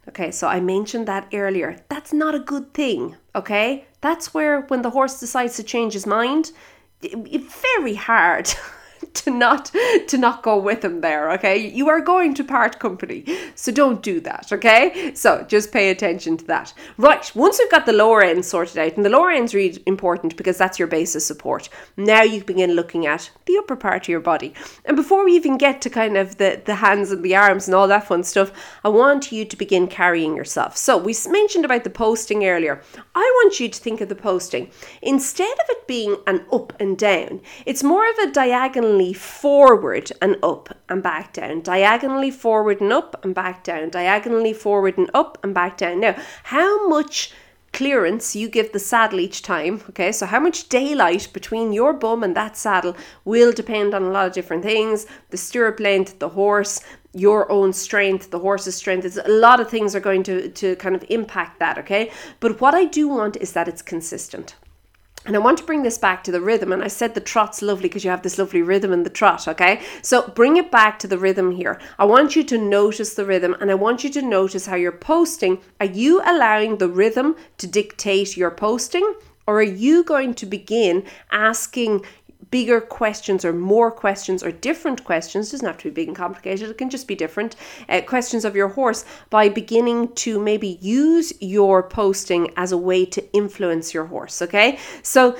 Okay, 0.09 0.31
so 0.31 0.47
I 0.47 0.59
mentioned 0.59 1.07
that 1.07 1.27
earlier. 1.33 1.77
That's 1.87 2.11
not 2.11 2.35
a 2.35 2.39
good 2.39 2.73
thing, 2.73 3.15
okay? 3.35 3.85
That's 4.01 4.33
where 4.33 4.61
when 4.61 4.81
the 4.81 4.89
horse 4.89 5.19
decides 5.19 5.55
to 5.55 5.63
change 5.63 5.93
his 5.93 6.05
mind, 6.05 6.51
it's 7.01 7.61
very 7.77 7.95
hard 7.95 8.53
to 9.13 9.31
not 9.31 9.71
to 10.07 10.17
not 10.17 10.43
go 10.43 10.57
with 10.57 10.83
him 10.83 11.01
there 11.01 11.31
okay? 11.31 11.57
You 11.57 11.89
are 11.89 12.01
going 12.01 12.33
to 12.35 12.43
part 12.43 12.79
company 12.79 13.25
so 13.55 13.71
don't 13.71 14.01
do 14.01 14.19
that 14.21 14.51
okay? 14.51 15.13
So 15.15 15.43
just 15.47 15.71
pay 15.71 15.89
attention 15.89 16.37
to 16.37 16.45
that. 16.45 16.73
Right 16.97 17.31
once 17.35 17.59
we've 17.59 17.71
got 17.71 17.85
the 17.85 17.93
lower 17.93 18.23
end 18.23 18.45
sorted 18.45 18.77
out 18.77 18.95
and 18.95 19.05
the 19.05 19.09
lower 19.09 19.31
end's 19.31 19.53
really 19.53 19.81
important 19.85 20.37
because 20.37 20.57
that's 20.57 20.79
your 20.79 20.87
base 20.87 21.15
of 21.15 21.21
support 21.21 21.69
now 21.97 22.21
you 22.21 22.43
begin 22.43 22.73
looking 22.73 23.05
at 23.05 23.29
the 23.45 23.57
upper 23.57 23.75
part 23.75 24.03
of 24.03 24.09
your 24.09 24.19
body. 24.19 24.53
And 24.85 24.95
before 24.95 25.25
we 25.25 25.35
even 25.35 25.57
get 25.57 25.81
to 25.81 25.89
kind 25.89 26.17
of 26.17 26.37
the 26.37 26.61
the 26.63 26.75
hands 26.75 27.11
and 27.11 27.23
the 27.23 27.35
arms 27.35 27.67
and 27.67 27.75
all 27.75 27.87
that 27.87 28.07
fun 28.07 28.23
stuff 28.23 28.51
i 28.83 28.89
want 28.89 29.31
you 29.31 29.45
to 29.45 29.57
begin 29.57 29.87
carrying 29.87 30.35
yourself. 30.35 30.77
So 30.77 30.97
we 30.97 31.15
mentioned 31.29 31.65
about 31.65 31.83
the 31.83 31.89
posting 31.89 32.45
earlier. 32.45 32.81
I 33.15 33.41
want 33.43 33.59
you 33.59 33.69
to 33.69 33.79
think 33.79 34.01
of 34.01 34.09
the 34.09 34.15
posting. 34.15 34.69
Instead 35.01 35.53
of 35.53 35.65
it 35.69 35.87
being 35.87 36.17
an 36.27 36.45
up 36.51 36.73
and 36.79 36.97
down 36.97 37.41
it's 37.65 37.83
more 37.83 38.09
of 38.09 38.17
a 38.17 38.31
diagonally 38.31 38.92
diagonally 38.93 39.13
forward 39.13 40.11
and 40.21 40.37
up 40.43 40.69
and 40.87 41.01
back 41.01 41.33
down, 41.33 41.61
diagonally 41.61 42.31
forward 42.31 42.79
and 42.79 42.93
up 42.93 43.23
and 43.23 43.33
back 43.33 43.63
down, 43.63 43.89
diagonally 43.89 44.53
forward 44.53 44.97
and 44.97 45.09
up 45.13 45.37
and 45.43 45.53
back 45.53 45.77
down. 45.77 45.99
Now, 45.99 46.15
how 46.43 46.87
much 46.87 47.33
clearance 47.71 48.35
you 48.35 48.47
give 48.47 48.71
the 48.71 48.77
saddle 48.77 49.19
each 49.19 49.41
time. 49.41 49.81
Okay, 49.89 50.11
so 50.11 50.27
how 50.27 50.39
much 50.39 50.69
daylight 50.69 51.27
between 51.33 51.73
your 51.73 51.91
bum 51.91 52.21
and 52.21 52.35
that 52.35 52.55
saddle 52.55 52.95
will 53.25 53.51
depend 53.51 53.95
on 53.95 54.03
a 54.03 54.11
lot 54.11 54.27
of 54.27 54.33
different 54.33 54.61
things 54.61 55.07
the 55.31 55.37
stirrup 55.37 55.79
length, 55.79 56.19
the 56.19 56.29
horse, 56.29 56.81
your 57.15 57.51
own 57.51 57.73
strength, 57.73 58.29
the 58.29 58.37
horse's 58.37 58.75
strength. 58.75 59.05
It's, 59.05 59.17
a 59.17 59.27
lot 59.27 59.59
of 59.59 59.71
things 59.71 59.95
are 59.95 59.99
going 59.99 60.21
to, 60.23 60.49
to 60.49 60.75
kind 60.75 60.95
of 60.95 61.03
impact 61.09 61.57
that. 61.57 61.79
Okay, 61.79 62.11
but 62.39 62.61
what 62.61 62.75
I 62.75 62.85
do 62.85 63.07
want 63.07 63.37
is 63.37 63.53
that 63.53 63.67
it's 63.67 63.81
consistent. 63.81 64.55
And 65.25 65.35
I 65.35 65.39
want 65.39 65.57
to 65.59 65.63
bring 65.63 65.83
this 65.83 65.97
back 65.97 66.23
to 66.25 66.31
the 66.31 66.41
rhythm. 66.41 66.73
And 66.73 66.83
I 66.83 66.87
said 66.87 67.13
the 67.13 67.21
trot's 67.21 67.61
lovely 67.61 67.87
because 67.87 68.03
you 68.03 68.09
have 68.09 68.23
this 68.23 68.37
lovely 68.37 68.61
rhythm 68.61 68.91
in 68.91 69.03
the 69.03 69.09
trot, 69.09 69.47
okay? 69.47 69.81
So 70.01 70.27
bring 70.27 70.57
it 70.57 70.69
back 70.69 70.99
to 70.99 71.07
the 71.07 71.17
rhythm 71.17 71.51
here. 71.51 71.79
I 71.97 72.05
want 72.05 72.35
you 72.35 72.43
to 72.43 72.57
notice 72.57 73.13
the 73.13 73.25
rhythm 73.25 73.55
and 73.61 73.71
I 73.71 73.75
want 73.75 74.03
you 74.03 74.09
to 74.11 74.21
notice 74.21 74.65
how 74.65 74.75
you're 74.75 74.91
posting. 74.91 75.59
Are 75.79 75.85
you 75.85 76.21
allowing 76.25 76.77
the 76.77 76.89
rhythm 76.89 77.35
to 77.57 77.67
dictate 77.67 78.35
your 78.35 78.51
posting? 78.51 79.13
Or 79.45 79.59
are 79.59 79.63
you 79.63 80.03
going 80.03 80.33
to 80.35 80.45
begin 80.45 81.05
asking 81.31 82.05
bigger 82.53 82.79
questions 82.79 83.43
or 83.43 83.51
more 83.51 83.89
questions 83.89 84.43
or 84.43 84.51
different 84.51 85.03
questions, 85.03 85.49
doesn't 85.49 85.65
have 85.65 85.75
to 85.79 85.85
be 85.85 85.89
big 85.89 86.07
and 86.07 86.15
complicated, 86.15 86.69
it 86.69 86.77
can 86.77 86.87
just 86.87 87.07
be 87.07 87.15
different 87.15 87.55
uh, 87.89 87.99
questions 88.01 88.45
of 88.45 88.55
your 88.55 88.67
horse 88.67 89.05
by 89.31 89.49
beginning 89.49 90.13
to 90.13 90.39
maybe 90.39 90.77
use 90.79 91.33
your 91.41 91.81
posting 91.81 92.53
as 92.55 92.71
a 92.71 92.77
way 92.77 93.05
to 93.05 93.33
influence 93.33 93.91
your 93.91 94.05
horse. 94.05 94.39
Okay, 94.39 94.77
so 95.01 95.35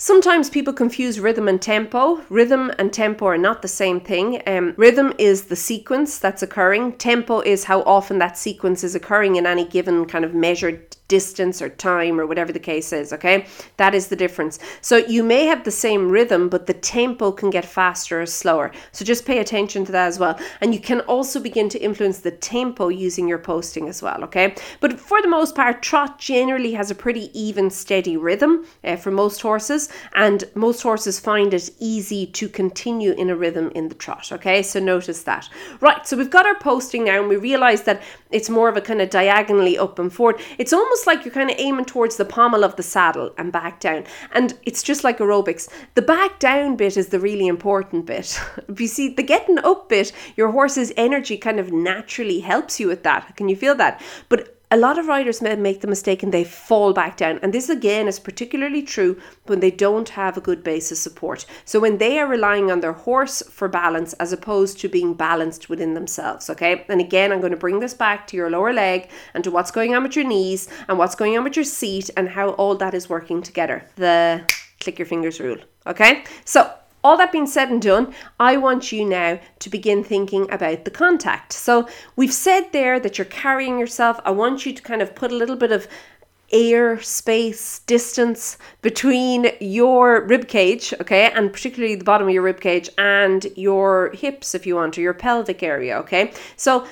Sometimes 0.00 0.48
people 0.48 0.72
confuse 0.72 1.18
rhythm 1.18 1.48
and 1.48 1.60
tempo. 1.60 2.22
Rhythm 2.28 2.70
and 2.78 2.92
tempo 2.92 3.26
are 3.26 3.36
not 3.36 3.62
the 3.62 3.66
same 3.82 3.98
thing. 3.98 4.40
Um, 4.46 4.74
rhythm 4.76 5.12
is 5.18 5.46
the 5.46 5.56
sequence 5.56 6.20
that's 6.20 6.40
occurring. 6.40 6.92
Tempo 6.98 7.40
is 7.40 7.64
how 7.64 7.82
often 7.82 8.20
that 8.20 8.38
sequence 8.38 8.84
is 8.84 8.94
occurring 8.94 9.34
in 9.34 9.44
any 9.44 9.64
given 9.64 10.06
kind 10.06 10.24
of 10.24 10.34
measured 10.34 10.97
distance 11.08 11.60
or 11.60 11.68
time 11.70 12.20
or 12.20 12.26
whatever 12.26 12.52
the 12.52 12.60
case 12.60 12.92
is, 12.92 13.12
okay? 13.12 13.46
That 13.78 13.94
is 13.94 14.08
the 14.08 14.16
difference. 14.16 14.58
So 14.80 14.98
you 14.98 15.24
may 15.24 15.46
have 15.46 15.64
the 15.64 15.70
same 15.70 16.10
rhythm, 16.10 16.48
but 16.48 16.66
the 16.66 16.74
tempo 16.74 17.32
can 17.32 17.50
get 17.50 17.64
faster 17.64 18.20
or 18.20 18.26
slower. 18.26 18.70
So 18.92 19.04
just 19.04 19.26
pay 19.26 19.38
attention 19.38 19.84
to 19.86 19.92
that 19.92 20.06
as 20.06 20.18
well. 20.18 20.38
And 20.60 20.74
you 20.74 20.80
can 20.80 21.00
also 21.00 21.40
begin 21.40 21.68
to 21.70 21.78
influence 21.78 22.20
the 22.20 22.30
tempo 22.30 22.88
using 22.88 23.26
your 23.26 23.38
posting 23.38 23.88
as 23.88 24.02
well, 24.02 24.22
okay? 24.24 24.54
But 24.80 25.00
for 25.00 25.22
the 25.22 25.28
most 25.28 25.54
part, 25.54 25.82
trot 25.82 26.18
generally 26.18 26.72
has 26.72 26.90
a 26.90 26.94
pretty 26.94 27.30
even, 27.38 27.70
steady 27.70 28.16
rhythm 28.16 28.66
uh, 28.84 28.96
for 28.96 29.10
most 29.10 29.40
horses, 29.40 29.88
and 30.14 30.44
most 30.54 30.82
horses 30.82 31.18
find 31.18 31.54
it 31.54 31.70
easy 31.78 32.26
to 32.26 32.48
continue 32.48 33.12
in 33.12 33.30
a 33.30 33.36
rhythm 33.36 33.70
in 33.74 33.88
the 33.88 33.94
trot, 33.94 34.30
okay? 34.32 34.62
So 34.62 34.78
notice 34.78 35.22
that. 35.22 35.48
Right, 35.80 36.06
so 36.06 36.16
we've 36.16 36.30
got 36.30 36.46
our 36.46 36.58
posting 36.58 37.04
now, 37.04 37.20
and 37.20 37.28
we 37.28 37.36
realize 37.36 37.82
that 37.84 38.02
it's 38.30 38.50
more 38.50 38.68
of 38.68 38.76
a 38.76 38.80
kind 38.82 39.00
of 39.00 39.08
diagonally 39.08 39.78
up 39.78 39.98
and 39.98 40.12
forward. 40.12 40.40
It's 40.58 40.72
almost 40.72 40.97
almost 40.98 41.06
like 41.06 41.24
you're 41.24 41.34
kind 41.34 41.50
of 41.50 41.56
aiming 41.60 41.84
towards 41.84 42.16
the 42.16 42.24
pommel 42.24 42.64
of 42.64 42.74
the 42.74 42.82
saddle 42.82 43.32
and 43.38 43.52
back 43.52 43.78
down. 43.78 44.04
And 44.32 44.58
it's 44.64 44.82
just 44.82 45.04
like 45.04 45.18
aerobics. 45.18 45.68
The 45.94 46.02
back 46.02 46.40
down 46.40 46.76
bit 46.76 46.96
is 46.96 47.08
the 47.08 47.20
really 47.20 47.46
important 47.46 48.06
bit. 48.06 48.40
you 48.76 48.88
see, 48.88 49.08
the 49.08 49.22
getting 49.22 49.58
up 49.60 49.88
bit, 49.88 50.12
your 50.36 50.50
horse's 50.50 50.92
energy 50.96 51.36
kind 51.36 51.60
of 51.60 51.72
naturally 51.72 52.40
helps 52.40 52.80
you 52.80 52.88
with 52.88 53.04
that. 53.04 53.36
Can 53.36 53.48
you 53.48 53.54
feel 53.54 53.76
that? 53.76 54.02
But 54.28 54.57
a 54.70 54.76
lot 54.76 54.98
of 54.98 55.06
riders 55.06 55.40
may 55.40 55.56
make 55.56 55.80
the 55.80 55.86
mistake 55.86 56.22
and 56.22 56.32
they 56.32 56.44
fall 56.44 56.92
back 56.92 57.16
down. 57.16 57.38
And 57.42 57.52
this 57.52 57.68
again 57.68 58.06
is 58.06 58.18
particularly 58.18 58.82
true 58.82 59.18
when 59.46 59.60
they 59.60 59.70
don't 59.70 60.10
have 60.10 60.36
a 60.36 60.42
good 60.42 60.62
base 60.62 60.92
of 60.92 60.98
support. 60.98 61.46
So 61.64 61.80
when 61.80 61.98
they 61.98 62.18
are 62.18 62.26
relying 62.26 62.70
on 62.70 62.80
their 62.80 62.92
horse 62.92 63.42
for 63.42 63.68
balance 63.68 64.12
as 64.14 64.32
opposed 64.32 64.78
to 64.80 64.88
being 64.88 65.14
balanced 65.14 65.68
within 65.70 65.94
themselves. 65.94 66.50
Okay. 66.50 66.84
And 66.88 67.00
again, 67.00 67.32
I'm 67.32 67.40
going 67.40 67.52
to 67.52 67.56
bring 67.56 67.80
this 67.80 67.94
back 67.94 68.26
to 68.28 68.36
your 68.36 68.50
lower 68.50 68.72
leg 68.72 69.08
and 69.34 69.42
to 69.44 69.50
what's 69.50 69.70
going 69.70 69.94
on 69.94 70.02
with 70.02 70.16
your 70.16 70.26
knees 70.26 70.68
and 70.88 70.98
what's 70.98 71.14
going 71.14 71.36
on 71.38 71.44
with 71.44 71.56
your 71.56 71.64
seat 71.64 72.10
and 72.16 72.28
how 72.28 72.50
all 72.50 72.74
that 72.76 72.94
is 72.94 73.08
working 73.08 73.42
together. 73.42 73.86
The 73.96 74.44
click 74.80 74.98
your 74.98 75.06
fingers 75.06 75.40
rule. 75.40 75.58
Okay. 75.86 76.24
So 76.44 76.70
all 77.08 77.16
that 77.16 77.32
being 77.32 77.46
said 77.46 77.70
and 77.70 77.80
done, 77.80 78.12
I 78.38 78.58
want 78.58 78.92
you 78.92 79.02
now 79.02 79.40
to 79.60 79.70
begin 79.70 80.04
thinking 80.04 80.50
about 80.50 80.84
the 80.84 80.90
contact. 80.90 81.54
So, 81.54 81.88
we've 82.16 82.34
said 82.34 82.70
there 82.72 83.00
that 83.00 83.16
you're 83.16 83.24
carrying 83.24 83.78
yourself. 83.78 84.20
I 84.26 84.30
want 84.32 84.66
you 84.66 84.74
to 84.74 84.82
kind 84.82 85.00
of 85.00 85.14
put 85.14 85.32
a 85.32 85.36
little 85.36 85.56
bit 85.56 85.72
of 85.72 85.88
air 86.50 87.00
space 87.00 87.80
distance 87.80 88.56
between 88.80 89.50
your 89.60 90.26
rib 90.26 90.48
cage 90.48 90.94
okay 91.00 91.30
and 91.32 91.52
particularly 91.52 91.94
the 91.94 92.04
bottom 92.04 92.26
of 92.26 92.32
your 92.32 92.42
rib 92.42 92.60
cage 92.60 92.88
and 92.98 93.46
your 93.56 94.10
hips 94.14 94.54
if 94.54 94.66
you 94.66 94.74
want 94.74 94.96
or 94.96 95.00
your 95.00 95.14
pelvic 95.14 95.62
area 95.62 95.96
okay? 95.98 96.32
So 96.56 96.86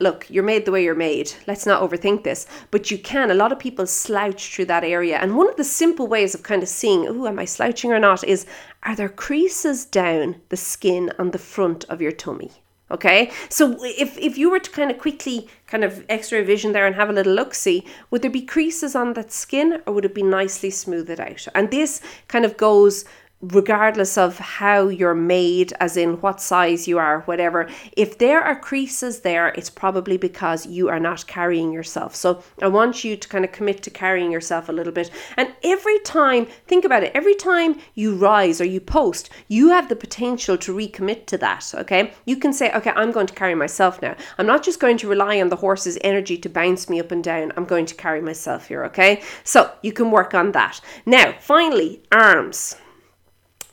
look 0.00 0.28
you're 0.30 0.44
made 0.44 0.64
the 0.64 0.72
way 0.72 0.84
you're 0.84 0.94
made. 0.94 1.32
Let's 1.46 1.66
not 1.66 1.82
overthink 1.82 2.22
this. 2.22 2.46
But 2.70 2.90
you 2.90 2.98
can. 2.98 3.30
A 3.30 3.34
lot 3.34 3.52
of 3.52 3.58
people 3.58 3.86
slouch 3.86 4.54
through 4.54 4.66
that 4.66 4.84
area. 4.84 5.18
And 5.18 5.36
one 5.36 5.48
of 5.48 5.56
the 5.56 5.64
simple 5.64 6.06
ways 6.06 6.34
of 6.34 6.42
kind 6.42 6.62
of 6.62 6.68
seeing 6.68 7.06
oh 7.06 7.26
am 7.26 7.38
i 7.38 7.44
slouching 7.44 7.92
or 7.92 7.98
not? 7.98 8.24
is 8.24 8.46
are 8.82 8.96
there 8.96 9.08
creases 9.08 9.84
down 9.84 10.40
the 10.48 10.56
skin 10.56 11.12
on 11.18 11.30
the 11.30 11.38
front 11.38 11.84
of 11.84 12.00
your 12.00 12.12
tummy 12.12 12.50
Okay, 12.88 13.32
so 13.48 13.76
if, 13.80 14.16
if 14.16 14.38
you 14.38 14.48
were 14.48 14.60
to 14.60 14.70
kind 14.70 14.92
of 14.92 14.98
quickly 14.98 15.48
kind 15.66 15.82
of 15.82 16.04
extra 16.08 16.44
vision 16.44 16.70
there 16.70 16.86
and 16.86 16.94
have 16.94 17.10
a 17.10 17.12
little 17.12 17.32
look 17.32 17.52
see, 17.52 17.84
would 18.10 18.22
there 18.22 18.30
be 18.30 18.42
creases 18.42 18.94
on 18.94 19.14
that 19.14 19.32
skin 19.32 19.82
or 19.86 19.94
would 19.94 20.04
it 20.04 20.14
be 20.14 20.22
nicely 20.22 20.70
smoothed 20.70 21.18
out? 21.18 21.48
And 21.52 21.72
this 21.72 22.00
kind 22.28 22.44
of 22.44 22.56
goes 22.56 23.04
regardless 23.42 24.16
of 24.16 24.38
how 24.38 24.88
you're 24.88 25.14
made, 25.14 25.72
as 25.78 25.96
in 25.96 26.20
what 26.20 26.40
size 26.40 26.88
you 26.88 26.98
are, 26.98 27.20
whatever, 27.22 27.68
if 27.96 28.16
there 28.18 28.40
are 28.40 28.58
creases 28.58 29.20
there, 29.20 29.48
it's 29.48 29.68
probably 29.68 30.16
because 30.16 30.66
you 30.66 30.88
are 30.88 30.98
not 30.98 31.26
carrying 31.26 31.70
yourself. 31.70 32.14
So 32.14 32.42
I 32.62 32.68
want 32.68 33.04
you 33.04 33.16
to 33.16 33.28
kind 33.28 33.44
of 33.44 33.52
commit 33.52 33.82
to 33.82 33.90
carrying 33.90 34.32
yourself 34.32 34.68
a 34.68 34.72
little 34.72 34.92
bit. 34.92 35.10
And 35.36 35.52
every 35.62 35.98
time, 36.00 36.46
think 36.66 36.84
about 36.84 37.02
it, 37.02 37.12
every 37.14 37.34
time 37.34 37.78
you 37.94 38.14
rise 38.14 38.60
or 38.60 38.64
you 38.64 38.80
post, 38.80 39.28
you 39.48 39.68
have 39.68 39.88
the 39.88 39.96
potential 39.96 40.56
to 40.58 40.74
recommit 40.74 41.26
to 41.26 41.38
that. 41.38 41.74
Okay. 41.74 42.12
You 42.24 42.36
can 42.36 42.52
say, 42.52 42.72
okay, 42.72 42.92
I'm 42.96 43.12
going 43.12 43.26
to 43.26 43.34
carry 43.34 43.54
myself 43.54 44.00
now. 44.00 44.16
I'm 44.38 44.46
not 44.46 44.62
just 44.62 44.80
going 44.80 44.96
to 44.98 45.08
rely 45.08 45.40
on 45.40 45.50
the 45.50 45.56
horse's 45.56 45.98
energy 46.02 46.38
to 46.38 46.48
bounce 46.48 46.88
me 46.88 47.00
up 47.00 47.12
and 47.12 47.22
down. 47.22 47.52
I'm 47.56 47.64
going 47.64 47.86
to 47.86 47.94
carry 47.94 48.20
myself 48.20 48.68
here. 48.68 48.84
Okay. 48.86 49.22
So 49.44 49.70
you 49.82 49.92
can 49.92 50.10
work 50.10 50.32
on 50.32 50.52
that. 50.52 50.80
Now, 51.04 51.34
finally, 51.40 52.02
arms 52.10 52.76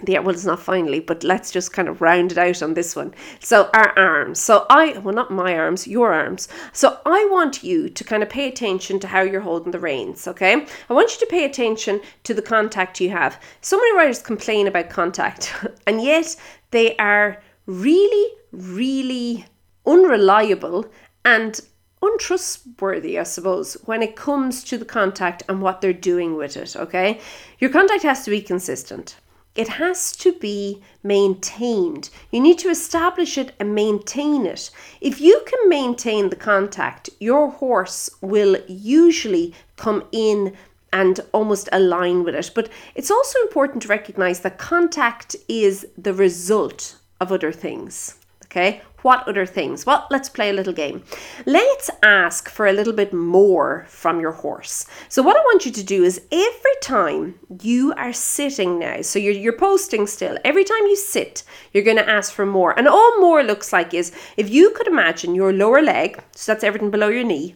yeah, 0.05 0.19
well, 0.19 0.33
it's 0.33 0.45
not 0.45 0.61
finally, 0.61 0.99
but 0.99 1.23
let's 1.23 1.51
just 1.51 1.73
kind 1.73 1.87
of 1.87 2.01
round 2.01 2.31
it 2.31 2.37
out 2.37 2.61
on 2.61 2.73
this 2.73 2.95
one. 2.95 3.13
So, 3.39 3.69
our 3.73 3.97
arms. 3.97 4.39
So, 4.39 4.65
I, 4.69 4.97
well, 4.99 5.13
not 5.13 5.31
my 5.31 5.57
arms, 5.57 5.87
your 5.87 6.13
arms. 6.13 6.47
So, 6.71 6.99
I 7.05 7.27
want 7.31 7.63
you 7.63 7.89
to 7.89 8.03
kind 8.03 8.23
of 8.23 8.29
pay 8.29 8.47
attention 8.47 8.99
to 8.99 9.07
how 9.07 9.21
you're 9.21 9.41
holding 9.41 9.71
the 9.71 9.79
reins, 9.79 10.27
okay? 10.27 10.65
I 10.89 10.93
want 10.93 11.13
you 11.13 11.19
to 11.19 11.31
pay 11.31 11.45
attention 11.45 12.01
to 12.23 12.33
the 12.33 12.41
contact 12.41 12.99
you 12.99 13.09
have. 13.09 13.41
So 13.61 13.77
many 13.77 13.95
riders 13.97 14.21
complain 14.21 14.67
about 14.67 14.89
contact, 14.89 15.53
and 15.87 16.01
yet 16.01 16.35
they 16.71 16.95
are 16.97 17.41
really, 17.65 18.33
really 18.51 19.45
unreliable 19.85 20.85
and 21.25 21.59
untrustworthy, 22.03 23.17
I 23.17 23.23
suppose, 23.23 23.73
when 23.85 24.01
it 24.01 24.15
comes 24.15 24.63
to 24.65 24.77
the 24.77 24.85
contact 24.85 25.43
and 25.47 25.61
what 25.61 25.81
they're 25.81 25.93
doing 25.93 26.35
with 26.35 26.57
it, 26.57 26.75
okay? 26.75 27.21
Your 27.59 27.69
contact 27.69 28.03
has 28.03 28.25
to 28.25 28.31
be 28.31 28.41
consistent. 28.41 29.15
It 29.55 29.67
has 29.67 30.15
to 30.17 30.33
be 30.33 30.81
maintained. 31.03 32.09
You 32.31 32.41
need 32.41 32.57
to 32.59 32.69
establish 32.69 33.37
it 33.37 33.53
and 33.59 33.75
maintain 33.75 34.45
it. 34.47 34.71
If 34.99 35.21
you 35.21 35.43
can 35.45 35.69
maintain 35.69 36.29
the 36.29 36.35
contact, 36.35 37.09
your 37.19 37.51
horse 37.51 38.09
will 38.21 38.57
usually 38.67 39.53
come 39.75 40.05
in 40.11 40.55
and 40.91 41.19
almost 41.33 41.69
align 41.71 42.23
with 42.23 42.35
it. 42.35 42.51
But 42.55 42.69
it's 42.95 43.11
also 43.11 43.39
important 43.41 43.83
to 43.83 43.89
recognize 43.89 44.39
that 44.41 44.57
contact 44.57 45.35
is 45.47 45.85
the 45.97 46.13
result 46.13 46.97
of 47.19 47.31
other 47.31 47.51
things. 47.51 48.15
Okay, 48.45 48.81
what 49.03 49.27
other 49.27 49.45
things? 49.45 49.85
Well, 49.85 50.07
let's 50.09 50.29
play 50.29 50.49
a 50.49 50.53
little 50.53 50.73
game. 50.73 51.03
Let's 51.45 51.89
ask 52.01 52.49
for 52.49 52.65
a 52.67 52.73
little 52.73 52.93
bit 52.93 53.13
more 53.13 53.85
from 53.87 54.19
your 54.19 54.31
horse. 54.31 54.85
So, 55.09 55.21
what 55.21 55.37
I 55.37 55.41
want 55.41 55.65
you 55.65 55.71
to 55.71 55.83
do 55.83 56.03
is 56.03 56.21
every 56.31 56.75
time 56.81 57.39
you 57.61 57.93
are 57.97 58.13
sitting 58.13 58.79
now, 58.79 59.01
so 59.01 59.19
you're, 59.19 59.33
you're 59.33 59.53
posting 59.57 60.07
still, 60.07 60.37
every 60.43 60.63
time 60.63 60.85
you 60.87 60.95
sit, 60.95 61.43
you're 61.71 61.83
going 61.83 61.97
to 61.97 62.09
ask 62.09 62.33
for 62.33 62.45
more. 62.45 62.77
And 62.77 62.87
all 62.87 63.19
more 63.19 63.43
looks 63.43 63.71
like 63.73 63.93
is 63.93 64.11
if 64.37 64.49
you 64.49 64.71
could 64.71 64.87
imagine 64.87 65.35
your 65.35 65.53
lower 65.53 65.81
leg, 65.81 66.21
so 66.31 66.51
that's 66.51 66.63
everything 66.63 66.91
below 66.91 67.09
your 67.09 67.23
knee, 67.23 67.55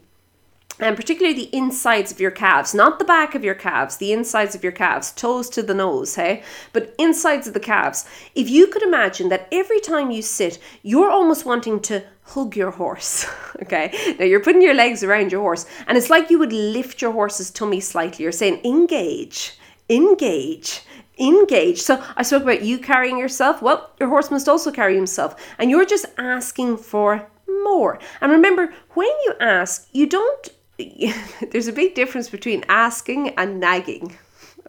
and 0.80 0.96
particularly 0.96 1.36
the 1.36 1.56
insides 1.56 2.12
of 2.12 2.20
your 2.20 2.32
calves, 2.32 2.74
not 2.74 3.00
the 3.00 3.06
back 3.06 3.34
of 3.34 3.44
your 3.44 3.56
calves, 3.56 3.98
the 3.98 4.12
insides 4.14 4.54
of 4.54 4.64
your 4.64 4.72
calves, 4.72 5.12
toes 5.12 5.50
to 5.50 5.64
the 5.64 5.74
nose, 5.74 6.16
hey? 6.16 6.44
But 6.72 6.94
insides 7.00 7.48
of 7.48 7.54
the 7.54 7.60
calves. 7.60 8.06
If 8.36 8.50
you 8.50 8.68
could 8.68 8.84
imagine 8.84 9.30
that 9.30 9.48
every 9.52 9.80
time 9.80 10.12
you 10.12 10.22
sit, 10.22 10.60
you're 10.84 11.10
almost 11.10 11.46
wanting 11.46 11.80
to 11.82 12.04
hug 12.24 12.56
your 12.56 12.72
horse, 12.72 13.26
okay? 13.64 14.16
Now 14.20 14.26
you're 14.26 14.44
putting 14.44 14.62
your 14.62 14.76
legs 14.76 15.04
around 15.04 15.32
your 15.32 15.42
horse, 15.42 15.66
and 15.88 15.98
it's 15.98 16.10
like 16.10 16.30
you 16.30 16.40
would 16.40 16.54
lift 16.54 17.02
your 17.02 17.12
horse's 17.12 17.50
tummy 17.50 17.80
slightly. 17.80 18.24
You're 18.24 18.32
saying, 18.32 18.62
engage, 18.64 19.58
engage, 19.90 20.82
engage. 21.20 21.82
So 21.82 22.04
I 22.16 22.22
spoke 22.22 22.44
about 22.44 22.62
you 22.62 22.78
carrying 22.78 23.18
yourself. 23.18 23.62
Well, 23.62 23.92
your 24.00 24.10
horse 24.10 24.30
must 24.30 24.48
also 24.48 24.72
carry 24.72 24.96
himself. 24.96 25.36
And 25.58 25.72
you're 25.72 25.86
just 25.86 26.06
asking 26.18 26.78
for 26.78 27.28
more. 27.64 28.00
And 28.22 28.32
remember, 28.32 28.74
when 28.94 29.08
you 29.26 29.34
ask, 29.40 29.88
you 29.92 30.08
don't 30.08 30.50
there's 31.52 31.68
a 31.68 31.74
big 31.74 31.96
difference 31.96 32.30
between 32.30 32.64
asking 32.70 33.30
and 33.30 33.60
nagging. 33.60 34.18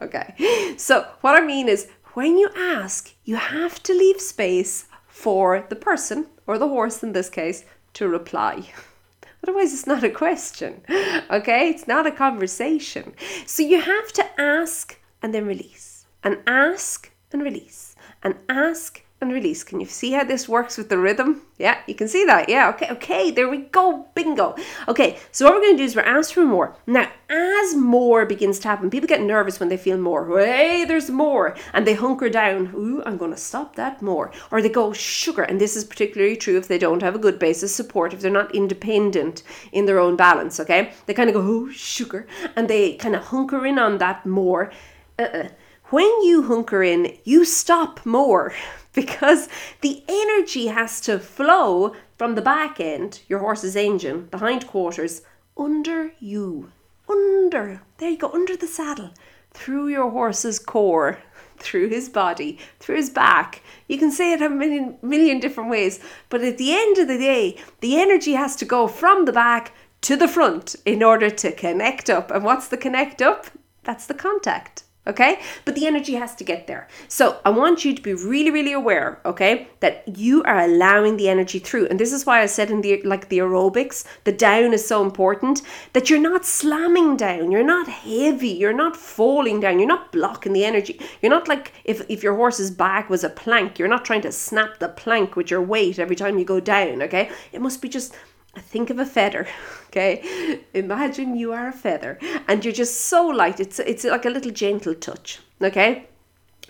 Okay. 0.00 0.74
So, 0.76 1.06
what 1.20 1.36
I 1.36 1.44
mean 1.44 1.68
is, 1.68 1.88
when 2.14 2.38
you 2.38 2.50
ask, 2.56 3.12
you 3.24 3.36
have 3.36 3.82
to 3.84 3.92
leave 3.92 4.20
space 4.20 4.86
for 5.08 5.66
the 5.68 5.76
person, 5.76 6.26
or 6.46 6.58
the 6.58 6.68
horse 6.68 7.02
in 7.02 7.12
this 7.12 7.28
case, 7.28 7.64
to 7.94 8.08
reply. 8.08 8.70
Otherwise, 9.42 9.72
it's 9.72 9.86
not 9.86 10.02
a 10.02 10.10
question. 10.10 10.82
Okay? 11.30 11.68
It's 11.68 11.86
not 11.86 12.06
a 12.06 12.12
conversation. 12.12 13.14
So, 13.46 13.62
you 13.62 13.80
have 13.80 14.12
to 14.12 14.40
ask 14.40 14.98
and 15.22 15.34
then 15.34 15.46
release, 15.46 16.06
and 16.22 16.38
ask 16.46 17.10
and 17.32 17.42
release, 17.42 17.96
and 18.22 18.36
ask 18.48 19.02
and 19.20 19.32
release. 19.32 19.64
Can 19.64 19.80
you 19.80 19.86
see 19.86 20.12
how 20.12 20.24
this 20.24 20.48
works 20.48 20.78
with 20.78 20.88
the 20.88 20.98
rhythm? 20.98 21.42
Yeah, 21.58 21.78
you 21.88 21.94
can 21.94 22.06
see 22.06 22.24
that. 22.24 22.48
Yeah, 22.48 22.68
okay, 22.70 22.88
okay, 22.90 23.30
there 23.32 23.48
we 23.48 23.58
go. 23.58 24.06
Bingo. 24.14 24.54
Okay, 24.86 25.18
so 25.32 25.44
what 25.44 25.54
we're 25.54 25.60
going 25.60 25.76
to 25.76 25.78
do 25.78 25.84
is 25.84 25.96
we're 25.96 26.02
asked 26.02 26.34
for 26.34 26.44
more. 26.44 26.76
Now, 26.86 27.10
as 27.28 27.74
more 27.74 28.24
begins 28.26 28.60
to 28.60 28.68
happen, 28.68 28.90
people 28.90 29.08
get 29.08 29.20
nervous 29.20 29.58
when 29.58 29.68
they 29.68 29.76
feel 29.76 29.98
more. 29.98 30.38
Hey, 30.38 30.84
there's 30.84 31.10
more. 31.10 31.56
And 31.72 31.84
they 31.84 31.94
hunker 31.94 32.28
down. 32.28 32.72
Ooh, 32.76 33.02
I'm 33.04 33.16
going 33.16 33.32
to 33.32 33.36
stop 33.36 33.74
that 33.74 34.00
more. 34.00 34.30
Or 34.52 34.62
they 34.62 34.68
go, 34.68 34.92
sugar. 34.92 35.42
And 35.42 35.60
this 35.60 35.74
is 35.76 35.84
particularly 35.84 36.36
true 36.36 36.56
if 36.56 36.68
they 36.68 36.78
don't 36.78 37.02
have 37.02 37.16
a 37.16 37.20
good 37.20 37.40
basis 37.40 37.74
support, 37.74 38.12
if 38.12 38.20
they're 38.20 38.30
not 38.30 38.54
independent 38.54 39.42
in 39.72 39.86
their 39.86 39.98
own 39.98 40.16
balance, 40.16 40.60
okay? 40.60 40.92
They 41.06 41.14
kind 41.14 41.28
of 41.28 41.34
go, 41.34 41.42
oh, 41.42 41.70
sugar. 41.72 42.28
And 42.54 42.68
they 42.68 42.94
kind 42.94 43.16
of 43.16 43.24
hunker 43.24 43.66
in 43.66 43.80
on 43.80 43.98
that 43.98 44.24
more. 44.24 44.70
Uh-uh. 45.18 45.48
When 45.90 46.22
you 46.22 46.42
hunker 46.42 46.82
in, 46.82 47.16
you 47.24 47.46
stop 47.46 48.04
more 48.04 48.52
because 48.98 49.48
the 49.80 50.02
energy 50.08 50.66
has 50.66 51.00
to 51.00 51.20
flow 51.20 51.94
from 52.16 52.34
the 52.34 52.42
back 52.42 52.80
end, 52.80 53.20
your 53.28 53.38
horse's 53.38 53.76
engine, 53.76 54.26
the 54.32 54.38
hindquarters, 54.38 55.22
under 55.56 56.10
you. 56.18 56.72
Under, 57.08 57.82
there 57.98 58.10
you 58.10 58.18
go, 58.18 58.32
under 58.32 58.56
the 58.56 58.66
saddle, 58.66 59.12
through 59.52 59.86
your 59.86 60.10
horse's 60.10 60.58
core, 60.58 61.18
through 61.58 61.90
his 61.90 62.08
body, 62.08 62.58
through 62.80 62.96
his 62.96 63.08
back. 63.08 63.62
You 63.86 63.98
can 63.98 64.10
say 64.10 64.32
it 64.32 64.42
a 64.42 64.50
million, 64.50 64.98
million 65.00 65.38
different 65.38 65.70
ways, 65.70 66.00
but 66.28 66.42
at 66.42 66.58
the 66.58 66.74
end 66.74 66.98
of 66.98 67.06
the 67.06 67.18
day, 67.18 67.56
the 67.78 68.00
energy 68.00 68.32
has 68.32 68.56
to 68.56 68.64
go 68.64 68.88
from 68.88 69.26
the 69.26 69.32
back 69.32 69.72
to 70.00 70.16
the 70.16 70.26
front 70.26 70.74
in 70.84 71.04
order 71.04 71.30
to 71.30 71.52
connect 71.52 72.10
up. 72.10 72.32
And 72.32 72.42
what's 72.42 72.66
the 72.66 72.76
connect 72.76 73.22
up? 73.22 73.46
That's 73.84 74.06
the 74.06 74.14
contact 74.14 74.82
okay? 75.08 75.40
But 75.64 75.74
the 75.74 75.86
energy 75.86 76.14
has 76.14 76.34
to 76.36 76.44
get 76.44 76.66
there. 76.66 76.86
So 77.08 77.40
I 77.44 77.50
want 77.50 77.84
you 77.84 77.94
to 77.94 78.02
be 78.02 78.14
really, 78.14 78.50
really 78.50 78.72
aware, 78.72 79.20
okay, 79.24 79.68
that 79.80 80.04
you 80.18 80.42
are 80.44 80.60
allowing 80.60 81.16
the 81.16 81.28
energy 81.28 81.58
through. 81.58 81.88
And 81.88 81.98
this 81.98 82.12
is 82.12 82.26
why 82.26 82.42
I 82.42 82.46
said 82.46 82.70
in 82.70 82.82
the 82.82 83.02
like 83.02 83.28
the 83.28 83.38
aerobics, 83.38 84.04
the 84.24 84.32
down 84.32 84.72
is 84.72 84.86
so 84.86 85.02
important 85.02 85.62
that 85.92 86.10
you're 86.10 86.20
not 86.20 86.44
slamming 86.44 87.16
down, 87.16 87.50
you're 87.50 87.64
not 87.64 87.88
heavy, 87.88 88.48
you're 88.48 88.72
not 88.72 88.96
falling 88.96 89.60
down, 89.60 89.78
you're 89.78 89.88
not 89.88 90.12
blocking 90.12 90.52
the 90.52 90.64
energy. 90.64 91.00
You're 91.22 91.30
not 91.30 91.48
like 91.48 91.72
if, 91.84 92.02
if 92.08 92.22
your 92.22 92.36
horse's 92.36 92.70
back 92.70 93.08
was 93.08 93.24
a 93.24 93.30
plank, 93.30 93.78
you're 93.78 93.88
not 93.88 94.04
trying 94.04 94.22
to 94.22 94.32
snap 94.32 94.78
the 94.78 94.88
plank 94.88 95.36
with 95.36 95.50
your 95.50 95.62
weight 95.62 95.98
every 95.98 96.16
time 96.16 96.38
you 96.38 96.44
go 96.44 96.60
down, 96.60 97.02
okay? 97.02 97.30
It 97.52 97.60
must 97.60 97.80
be 97.80 97.88
just 97.88 98.14
think 98.58 98.90
of 98.90 98.98
a 98.98 99.06
feather 99.06 99.46
okay? 99.88 100.60
Imagine 100.74 101.36
you 101.36 101.52
are 101.52 101.68
a 101.68 101.72
feather 101.72 102.18
and 102.46 102.64
you're 102.64 102.74
just 102.74 103.00
so 103.02 103.26
light 103.26 103.60
it's 103.60 103.78
it's 103.80 104.04
like 104.04 104.24
a 104.24 104.30
little 104.30 104.52
gentle 104.52 104.94
touch 104.94 105.40
okay? 105.62 106.06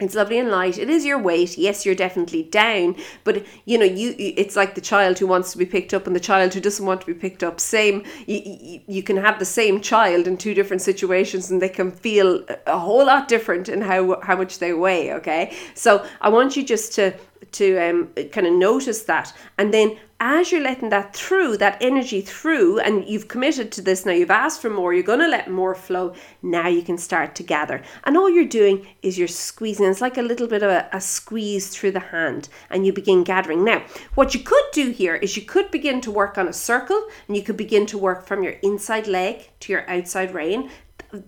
It's 0.00 0.14
lovely 0.14 0.38
and 0.38 0.48
light. 0.48 0.78
It 0.78 0.88
is 0.88 1.04
your 1.04 1.18
weight. 1.18 1.58
Yes 1.58 1.84
you're 1.84 1.94
definitely 1.94 2.44
down 2.44 2.94
but 3.24 3.44
you 3.64 3.76
know 3.78 3.84
you 3.84 4.14
it's 4.18 4.54
like 4.54 4.74
the 4.74 4.80
child 4.80 5.18
who 5.18 5.26
wants 5.26 5.50
to 5.52 5.58
be 5.58 5.66
picked 5.66 5.92
up 5.92 6.06
and 6.06 6.14
the 6.14 6.20
child 6.20 6.54
who 6.54 6.60
doesn't 6.60 6.86
want 6.86 7.00
to 7.00 7.06
be 7.06 7.14
picked 7.14 7.42
up. 7.42 7.58
Same 7.58 8.04
you, 8.26 8.80
you, 8.86 9.02
can 9.02 9.16
have 9.16 9.40
the 9.40 9.44
same 9.44 9.80
child 9.80 10.28
in 10.28 10.36
two 10.36 10.54
different 10.54 10.82
situations 10.82 11.50
and 11.50 11.60
they 11.60 11.68
can 11.68 11.90
feel 11.90 12.44
a 12.66 12.78
whole 12.78 13.06
lot 13.06 13.26
different 13.26 13.68
in 13.68 13.80
how 13.80 14.20
how 14.20 14.36
much 14.36 14.60
they 14.60 14.72
weigh 14.72 15.12
okay? 15.14 15.56
So 15.74 16.06
i 16.20 16.28
want 16.28 16.56
you 16.56 16.64
just 16.64 16.92
to 16.94 17.12
to 17.52 17.78
um, 17.78 18.08
kind 18.32 18.46
of 18.46 18.52
notice 18.52 19.02
that 19.04 19.32
and 19.58 19.74
then 19.74 19.98
as 20.20 20.50
you're 20.50 20.60
letting 20.60 20.88
that 20.88 21.14
through, 21.14 21.56
that 21.58 21.78
energy 21.80 22.20
through, 22.20 22.80
and 22.80 23.08
you've 23.08 23.28
committed 23.28 23.70
to 23.70 23.80
this 23.80 24.04
now, 24.04 24.12
you've 24.12 24.30
asked 24.30 24.60
for 24.60 24.68
more, 24.68 24.92
you're 24.92 25.04
going 25.04 25.20
to 25.20 25.28
let 25.28 25.48
more 25.48 25.76
flow, 25.76 26.12
now 26.42 26.66
you 26.66 26.82
can 26.82 26.98
start 26.98 27.36
to 27.36 27.44
gather. 27.44 27.82
And 28.02 28.16
all 28.16 28.28
you're 28.28 28.44
doing 28.44 28.86
is 29.02 29.16
you're 29.16 29.28
squeezing. 29.28 29.86
It's 29.86 30.00
like 30.00 30.18
a 30.18 30.22
little 30.22 30.48
bit 30.48 30.64
of 30.64 30.70
a, 30.70 30.88
a 30.92 31.00
squeeze 31.00 31.68
through 31.68 31.92
the 31.92 32.00
hand, 32.00 32.48
and 32.68 32.84
you 32.84 32.92
begin 32.92 33.22
gathering. 33.22 33.62
Now, 33.62 33.84
what 34.16 34.34
you 34.34 34.40
could 34.40 34.64
do 34.72 34.90
here 34.90 35.14
is 35.14 35.36
you 35.36 35.42
could 35.42 35.70
begin 35.70 36.00
to 36.00 36.10
work 36.10 36.36
on 36.36 36.48
a 36.48 36.52
circle, 36.52 37.06
and 37.28 37.36
you 37.36 37.44
could 37.44 37.56
begin 37.56 37.86
to 37.86 37.98
work 37.98 38.26
from 38.26 38.42
your 38.42 38.54
inside 38.62 39.06
leg 39.06 39.48
to 39.60 39.72
your 39.72 39.88
outside 39.88 40.34
rein 40.34 40.70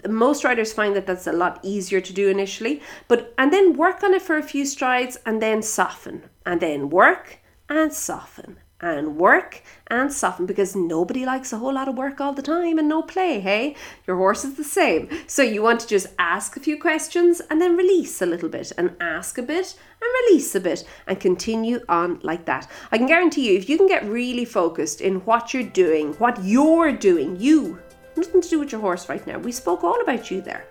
most 0.06 0.44
riders 0.44 0.75
find 0.75 0.94
that 0.94 1.06
that's 1.06 1.26
a 1.26 1.32
lot 1.32 1.59
easier 1.62 2.02
to 2.02 2.12
do 2.12 2.28
initially 2.28 2.82
but 3.09 3.32
and 3.38 3.50
then 3.50 3.73
work 3.76 4.02
on 4.02 4.12
it 4.12 4.20
for 4.20 4.37
a 4.37 4.42
few 4.42 4.66
strides 4.66 5.16
and 5.25 5.40
then 5.40 5.62
soften 5.62 6.23
and 6.44 6.61
then 6.61 6.90
work 6.90 7.38
and 7.68 7.90
soften 7.90 8.59
and 8.80 9.16
work 9.16 9.62
and 9.88 10.12
soften 10.12 10.46
because 10.46 10.75
nobody 10.75 11.25
likes 11.25 11.52
a 11.52 11.58
whole 11.58 11.75
lot 11.75 11.88
of 11.88 11.96
work 11.96 12.20
all 12.20 12.32
the 12.32 12.42
time 12.42 12.78
and 12.78 12.88
no 12.88 13.02
play, 13.02 13.40
hey? 13.40 13.76
Your 14.06 14.16
horse 14.16 14.44
is 14.44 14.54
the 14.54 14.64
same. 14.64 15.08
So 15.26 15.42
you 15.42 15.62
want 15.62 15.80
to 15.80 15.87
just 15.87 16.08
ask 16.18 16.56
a 16.56 16.60
few 16.60 16.78
questions 16.78 17.40
and 17.50 17.60
then 17.60 17.76
release 17.76 18.22
a 18.22 18.26
little 18.26 18.49
bit 18.49 18.72
and 18.78 18.96
ask 19.00 19.38
a 19.38 19.42
bit 19.42 19.76
and 20.00 20.10
release 20.28 20.54
a 20.54 20.60
bit 20.60 20.84
and 21.06 21.20
continue 21.20 21.80
on 21.88 22.20
like 22.22 22.46
that. 22.46 22.68
I 22.90 22.99
can 22.99 23.06
guarantee 23.06 23.50
you, 23.50 23.58
if 23.58 23.68
you 23.68 23.76
can 23.76 23.88
get 23.88 24.04
really 24.04 24.44
focused 24.44 25.00
in 25.00 25.16
what 25.20 25.52
you're 25.52 25.62
doing, 25.62 26.14
what 26.14 26.42
you're 26.44 26.92
doing, 26.92 27.37
you, 27.38 27.78
nothing 28.16 28.40
to 28.40 28.49
do 28.49 28.58
with 28.58 28.72
your 28.72 28.80
horse 28.80 29.08
right 29.08 29.26
now. 29.26 29.38
We 29.38 29.52
spoke 29.52 29.84
all 29.84 30.00
about 30.00 30.30
you 30.30 30.40
there 30.40 30.66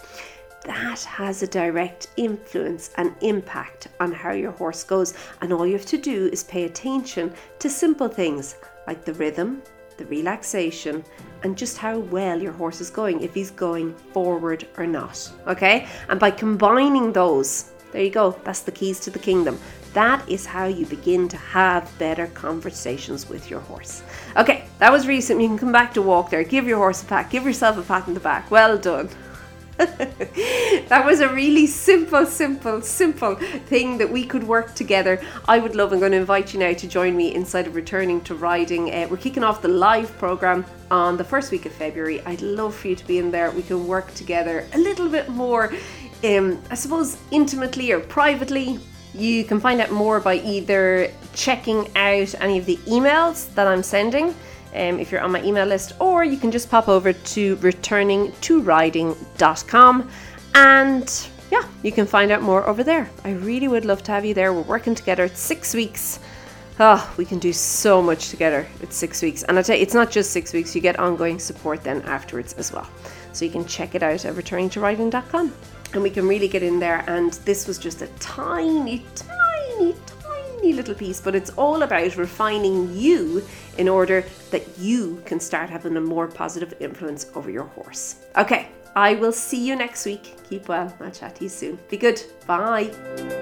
that 0.66 1.01
has 1.04 1.42
a 1.42 1.48
direct 1.48 2.08
influence 2.18 2.92
and 2.98 3.16
impact 3.22 3.88
on 4.00 4.12
how 4.12 4.32
your 4.32 4.51
horse 4.51 4.84
goes. 4.84 5.13
And 5.42 5.54
all 5.54 5.66
you 5.66 5.74
have 5.74 5.86
to 5.88 5.98
do 5.98 6.30
is 6.32 6.44
pay 6.44 6.66
attention 6.66 7.34
to 7.60 7.70
simple 7.70 8.08
things 8.08 8.56
like 8.86 9.06
the 9.06 9.13
rhythm, 9.13 9.62
the 9.98 10.06
relaxation, 10.06 11.04
and 11.44 11.58
just 11.58 11.78
how 11.78 12.00
well 12.00 12.42
your 12.42 12.51
horse 12.51 12.82
is 12.82 12.89
going, 12.89 13.22
if 13.22 13.34
he's 13.34 13.51
going 13.51 13.96
forward 14.13 14.68
or 14.78 14.86
not. 14.86 15.32
Okay? 15.48 15.88
And 16.10 16.20
by 16.20 16.32
combining 16.32 17.13
those, 17.13 17.72
there 17.92 18.04
you 18.04 18.12
go, 18.12 18.39
that's 18.44 18.62
the 18.62 18.72
keys 18.72 19.00
to 19.01 19.10
the 19.10 19.20
kingdom. 19.20 19.58
That 19.94 20.28
is 20.30 20.46
how 20.46 20.66
you 20.66 20.86
begin 20.86 21.28
to 21.30 21.38
have 21.38 21.92
better 21.98 22.28
conversations 22.28 23.28
with 23.28 23.50
your 23.50 23.62
horse. 23.62 24.04
Okay, 24.38 24.66
that 24.78 24.92
was 24.92 25.08
recent. 25.08 25.42
You 25.42 25.48
can 25.48 25.58
come 25.58 25.72
back 25.72 25.94
to 25.96 26.01
walk 26.01 26.30
there. 26.30 26.44
Give 26.44 26.68
your 26.68 26.78
horse 26.78 27.01
a 27.01 27.06
pat. 27.06 27.32
Give 27.32 27.44
yourself 27.44 27.78
a 27.78 27.82
pat 27.82 28.08
in 28.08 28.13
the 28.13 28.20
back. 28.20 28.51
Well 28.51 28.78
done. 28.78 29.10
that 30.90 31.04
was 31.06 31.22
a 31.22 31.34
really 31.34 31.66
simple, 31.66 32.26
simple, 32.26 32.82
simple 32.82 33.36
thing 33.36 33.98
that 33.98 34.12
we 34.12 34.26
could 34.26 34.44
work 34.44 34.76
together. 34.76 35.22
I 35.48 35.60
would 35.60 35.74
love. 35.74 35.94
I'm 35.94 36.00
going 36.00 36.12
to 36.12 36.18
invite 36.18 36.54
you 36.54 36.60
now 36.60 36.74
to 36.74 36.86
join 36.86 37.16
me 37.16 37.34
inside 37.34 37.66
of 37.66 37.76
returning 37.76 38.20
to 38.22 38.36
riding. 38.36 38.94
Uh, 38.94 39.08
we're 39.10 39.16
kicking 39.16 39.42
off 39.42 39.62
the 39.62 39.70
live 39.70 40.16
program 40.18 40.66
on 40.92 41.16
the 41.16 41.24
first 41.24 41.50
week 41.54 41.66
of 41.66 41.72
February. 41.72 42.20
I'd 42.26 42.42
love 42.42 42.76
for 42.76 42.90
you 42.90 42.96
to 42.98 43.08
be 43.08 43.20
in 43.20 43.32
there. 43.32 43.52
We 43.52 43.62
can 43.62 43.88
work 43.88 44.14
together 44.16 44.68
a 44.74 44.78
little 44.78 45.08
bit 45.08 45.30
more, 45.30 45.72
um, 46.26 46.62
I 46.70 46.76
suppose, 46.76 47.18
intimately 47.32 47.94
or 47.94 48.02
privately. 48.02 48.80
You 49.14 49.46
can 49.46 49.62
find 49.62 49.80
out 49.80 49.92
more 49.92 50.20
by 50.20 50.36
either 50.40 51.10
checking 51.34 51.88
out 51.96 52.36
any 52.42 52.58
of 52.58 52.66
the 52.66 52.76
emails 52.86 53.54
that 53.56 53.66
I'm 53.66 53.84
sending 53.84 54.36
um, 54.74 55.00
if 55.00 55.12
you're 55.12 55.22
on 55.22 55.32
my 55.32 55.42
email 55.44 55.66
list, 55.66 55.94
or 56.00 56.24
you 56.24 56.38
can 56.38 56.52
just 56.52 56.70
pop 56.70 56.88
over 56.88 57.14
to 57.14 57.56
returningtoriding.com 57.58 60.10
and 60.56 61.30
yeah, 61.52 61.63
you 61.84 61.91
can 61.91 62.06
find 62.06 62.32
out 62.32 62.41
more 62.41 62.65
over 62.67 62.84
there. 62.84 63.10
I 63.24 63.32
really 63.32 63.67
would 63.67 63.86
love 63.86 64.04
to 64.04 64.12
have 64.12 64.26
you 64.26 64.34
there. 64.34 64.54
We're 64.54 64.62
working 64.62 64.96
together. 64.96 65.26
It's 65.26 65.39
six 65.39 65.74
weeks. 65.74 66.20
Oh, 66.80 67.13
we 67.17 67.26
can 67.26 67.39
do 67.39 67.52
so 67.52 68.02
much 68.02 68.30
together. 68.30 68.65
It's 68.82 68.96
six 68.96 69.22
weeks. 69.22 69.43
And 69.43 69.60
I 69.60 69.62
tell 69.62 69.76
you, 69.76 69.82
it's 69.82 69.93
not 69.93 70.12
just 70.12 70.32
six 70.32 70.54
weeks, 70.54 70.76
you 70.76 70.82
get 70.82 70.98
ongoing 70.98 71.39
support 71.39 71.84
then 71.84 72.02
afterwards 72.04 72.54
as 72.54 72.72
well. 72.72 72.88
So 73.34 73.46
you 73.46 73.52
can 73.52 73.65
check 73.65 73.96
it 73.96 74.04
out 74.04 74.26
at 74.26 74.36
returningtoriding.com. 74.36 75.54
And 75.93 76.04
we 76.04 76.10
can 76.10 76.28
really 76.28 76.48
get 76.48 76.63
in 76.63 76.80
there. 76.80 77.04
And 77.08 77.34
this 77.46 77.67
was 77.67 77.80
just 77.80 78.02
a 78.02 78.08
tiny, 78.20 79.06
tiny 79.15 79.38
little 80.80 80.96
piece, 80.96 81.22
but 81.22 81.36
it's 81.36 81.52
all 81.52 81.84
about 81.84 82.15
refining 82.15 82.96
you 82.96 83.46
in 83.78 83.88
order 83.88 84.26
that 84.50 84.65
you 84.80 85.22
can 85.26 85.39
start 85.39 85.70
having 85.70 85.96
a 85.98 86.02
more 86.02 86.28
positive 86.28 86.74
influence 86.80 87.28
over 87.36 87.52
your 87.52 87.65
horse. 87.65 88.26
Okay, 88.38 88.70
I 88.96 89.15
will 89.15 89.34
see 89.34 89.63
you 89.63 89.76
next 89.76 90.06
week. 90.06 90.36
Keep 90.50 90.68
well. 90.68 90.92
I'll 91.00 91.12
chat 91.12 91.36
to 91.36 91.44
you 91.44 91.50
soon. 91.50 91.78
Be 91.89 91.98
good. 91.98 92.22
Bye. 92.48 93.38